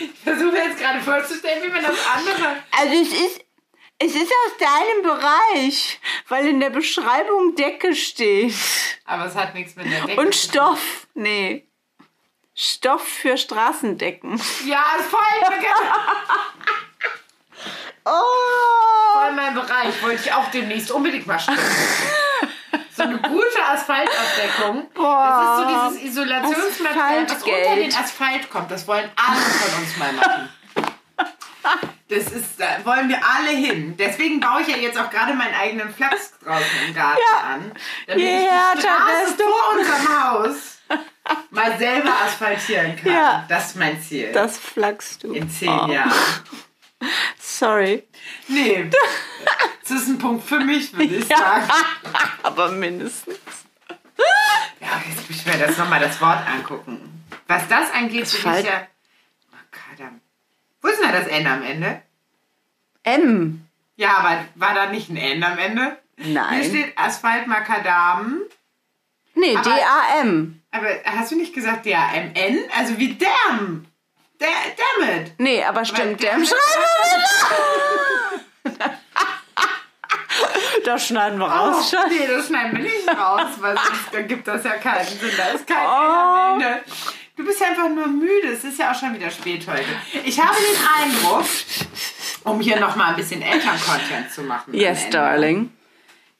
[0.00, 2.56] ich versuche jetzt gerade vorzustellen, wie man das andere.
[2.78, 3.40] Also es ist,
[3.98, 8.54] es ist aus deinem Bereich, weil in der Beschreibung Decke steht.
[9.04, 10.20] Aber es hat nichts mit der Decke.
[10.20, 10.34] Und.
[10.34, 11.06] Stoff.
[11.14, 11.66] Nee.
[12.54, 14.40] Stoff für Straßendecken.
[14.66, 15.20] Ja, ist voll,
[18.04, 19.18] Oh.
[19.20, 20.02] voll mein Bereich.
[20.02, 21.58] Wollte ich auch demnächst unbedingt mal stimmen.
[22.96, 24.88] So eine gute Asphaltabdeckung.
[24.92, 28.70] Das ist so dieses Isolationsmaterial, was unter den Asphalt kommt.
[28.72, 30.48] Das wollen alle von uns mal machen.
[32.08, 33.94] Das ist, da wollen wir alle hin.
[33.98, 37.40] Deswegen baue ich ja jetzt auch gerade meinen eigenen Platz draußen im Garten Ja.
[37.54, 37.72] an.
[38.06, 40.78] Damit Je ich die Straße vor unserem Haus
[41.50, 43.12] mal selber asphaltieren kann.
[43.12, 43.44] Ja.
[43.48, 44.32] Das ist mein Ziel.
[44.32, 45.32] Das flachst du.
[45.34, 45.86] in zehn Oh.
[45.92, 46.10] Jahren.
[47.38, 48.08] Sorry.
[48.48, 48.90] Nee.
[49.90, 51.38] Das ist ein Punkt für mich, würde ich Ja.
[51.38, 51.68] sagen.
[52.42, 53.38] Aber mindestens.
[54.80, 57.24] Ja, jetzt muss ich mir das nochmal das Wort angucken.
[57.46, 58.86] Was das angeht, bin ich ja.
[60.80, 60.82] Makadam.
[60.82, 62.02] Wo ist denn da das N am Ende?
[63.04, 63.64] M.
[63.96, 65.98] Ja, aber war da nicht ein N am Ende?
[66.16, 66.60] Nein.
[66.62, 68.40] Hier steht Asphalt-Makadam.
[69.34, 70.60] Nee, Aber- D-A-M.
[70.70, 72.58] Aber hast du nicht gesagt D-A-M-N?
[72.76, 73.86] Also wie Damn.
[74.38, 74.46] Da-
[75.00, 75.32] Damn it.
[75.38, 76.54] Nee, aber stimmt, Damn im it.
[80.84, 82.04] Das schneiden wir raus, Schatz.
[82.06, 85.30] Oh, nee, das schneiden wir nicht raus, weil sonst dann gibt das ja keinen Sinn.
[85.36, 85.90] Da ist kein Oh.
[85.90, 86.84] N am Ende.
[87.38, 88.48] Du bist einfach nur müde.
[88.52, 89.84] Es ist ja auch schon wieder spät heute.
[90.24, 91.44] Ich habe den Eindruck,
[92.42, 94.74] um hier nochmal ein bisschen Eltern-Content zu machen.
[94.74, 95.72] Yes, Ende, darling.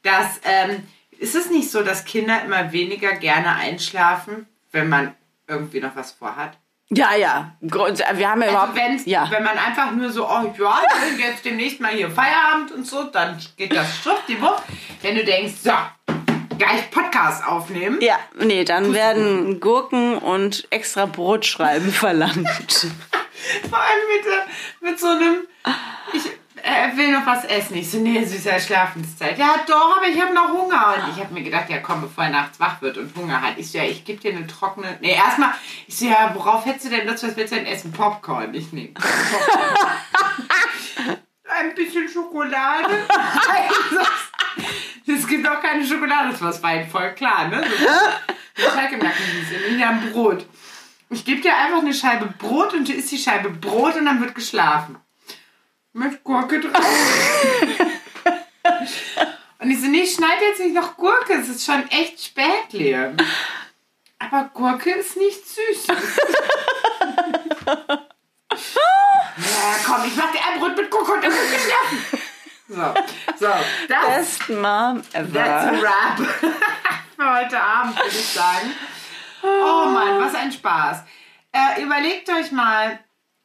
[0.02, 0.82] Dass, ähm,
[1.12, 5.14] ist es nicht so, dass Kinder immer weniger gerne einschlafen, wenn man
[5.46, 6.58] irgendwie noch was vorhat?
[6.88, 7.56] Ja, ja.
[7.60, 8.74] Wir haben ja Also überhaupt.
[8.74, 9.30] wenn, ja.
[9.30, 10.82] wenn man einfach nur so, oh ja,
[11.16, 14.64] jetzt demnächst mal hier Feierabend und so, dann geht das schwuppdiwupp.
[15.02, 15.70] Wenn du denkst, so,
[16.58, 17.98] gleich Podcast aufnehmen.
[18.00, 22.38] Ja, nee, dann werden Gurken und extra Brotschreiben verlangt.
[23.70, 25.46] Vor allem mit, äh, mit so einem,
[26.12, 26.26] ich
[26.62, 27.76] äh, will noch was essen.
[27.76, 29.38] Ich so, nee, süßer Schlafenszeit.
[29.38, 30.96] Ja, doch, aber ich habe noch Hunger.
[30.96, 33.54] Und ich habe mir gedacht, ja komm, bevor er nachts wach wird und Hunger hat.
[33.56, 35.50] Ich so, ja, ich gebe dir eine trockene, nee, erstmal,
[35.86, 37.92] ich so, ja, worauf hättest du denn Lust, was willst du denn essen?
[37.92, 38.52] Popcorn.
[38.54, 39.76] Ich nehme Popcorn.
[41.44, 43.06] Ein bisschen Schokolade.
[45.08, 47.64] Es gibt auch keine Schokolade, das war Wein voll klar, ne?
[48.56, 49.24] So, Teig im Nacken,
[49.68, 50.46] in einem Brot.
[51.10, 54.20] Ich gebe dir einfach eine Scheibe Brot und du isst die Scheibe Brot und dann
[54.20, 54.98] wird geschlafen.
[55.94, 56.84] Mit Gurke drauf.
[59.58, 62.72] und ich so, nee, ich schneide jetzt nicht noch Gurke, es ist schon echt spät,
[62.72, 63.16] Liam.
[64.18, 65.86] Aber Gurke ist nicht süß.
[65.88, 65.96] ja,
[69.86, 72.27] komm, ich mach dir ein Brot mit Gurke und dann wird geschlafen.
[72.68, 72.74] So,
[73.38, 73.46] so,
[73.88, 75.40] das Best Mom That's ever.
[75.40, 76.18] a wrap
[77.16, 78.70] für heute Abend, würde ich sagen.
[79.42, 81.02] Oh Mann, was ein Spaß.
[81.52, 82.98] Äh, überlegt euch mal,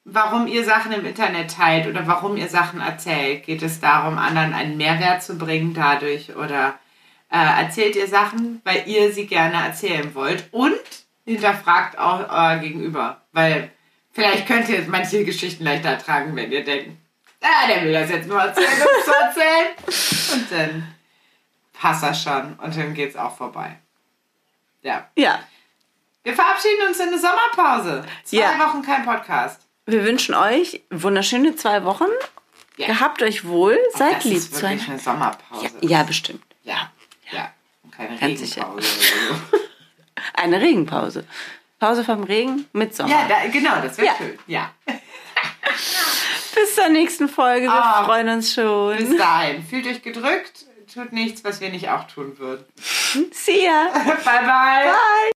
[0.03, 3.45] warum ihr Sachen im Internet teilt oder warum ihr Sachen erzählt.
[3.45, 6.77] Geht es darum, anderen einen Mehrwert zu bringen dadurch oder
[7.31, 10.75] äh, erzählt ihr Sachen, weil ihr sie gerne erzählen wollt und
[11.25, 13.71] hinterfragt auch euer Gegenüber, weil
[14.11, 16.97] vielleicht könnt ihr manche Geschichten leichter ertragen, wenn ihr denkt,
[17.43, 19.71] ah, der will das jetzt nur erzählen, um zu erzählen.
[20.33, 20.95] Und dann
[21.73, 23.77] passt das schon und dann geht's auch vorbei.
[24.81, 25.07] Ja.
[25.15, 25.39] Ja,
[26.23, 28.03] Wir verabschieden uns in eine Sommerpause.
[28.23, 28.59] Zwei Ja.
[28.59, 29.61] Wochen kein Podcast.
[29.85, 32.07] wir wünschen euch wunderschöne zwei Wochen.
[32.77, 32.87] Ja.
[32.87, 33.77] Gehabt euch wohl.
[33.93, 34.89] Seid das lieb ist wirklich zueinander.
[34.91, 35.65] eine Sommerpause.
[35.81, 36.43] Ja, ja, bestimmt.
[36.63, 36.91] Ja.
[37.31, 37.51] ja.
[37.83, 38.61] Und keine Ganz sicher.
[38.61, 38.87] Regenpause
[39.29, 39.57] oder so.
[40.33, 41.27] Eine Regenpause.
[41.79, 43.09] Pause vom Regen mit Sommer.
[43.11, 44.39] Ja, da, genau, das wäre schön.
[44.47, 44.71] Ja.
[46.55, 47.67] Bis zur nächsten Folge.
[47.67, 48.03] Wir Ah.
[48.05, 48.97] freuen uns schon.
[48.97, 49.63] Bis dahin.
[49.63, 50.65] Fühlt euch gedrückt.
[50.93, 52.65] Tut nichts, was wir nicht auch tun würden.
[53.31, 53.87] See ya.
[53.93, 54.43] bye, bye.
[54.45, 55.31] Bye.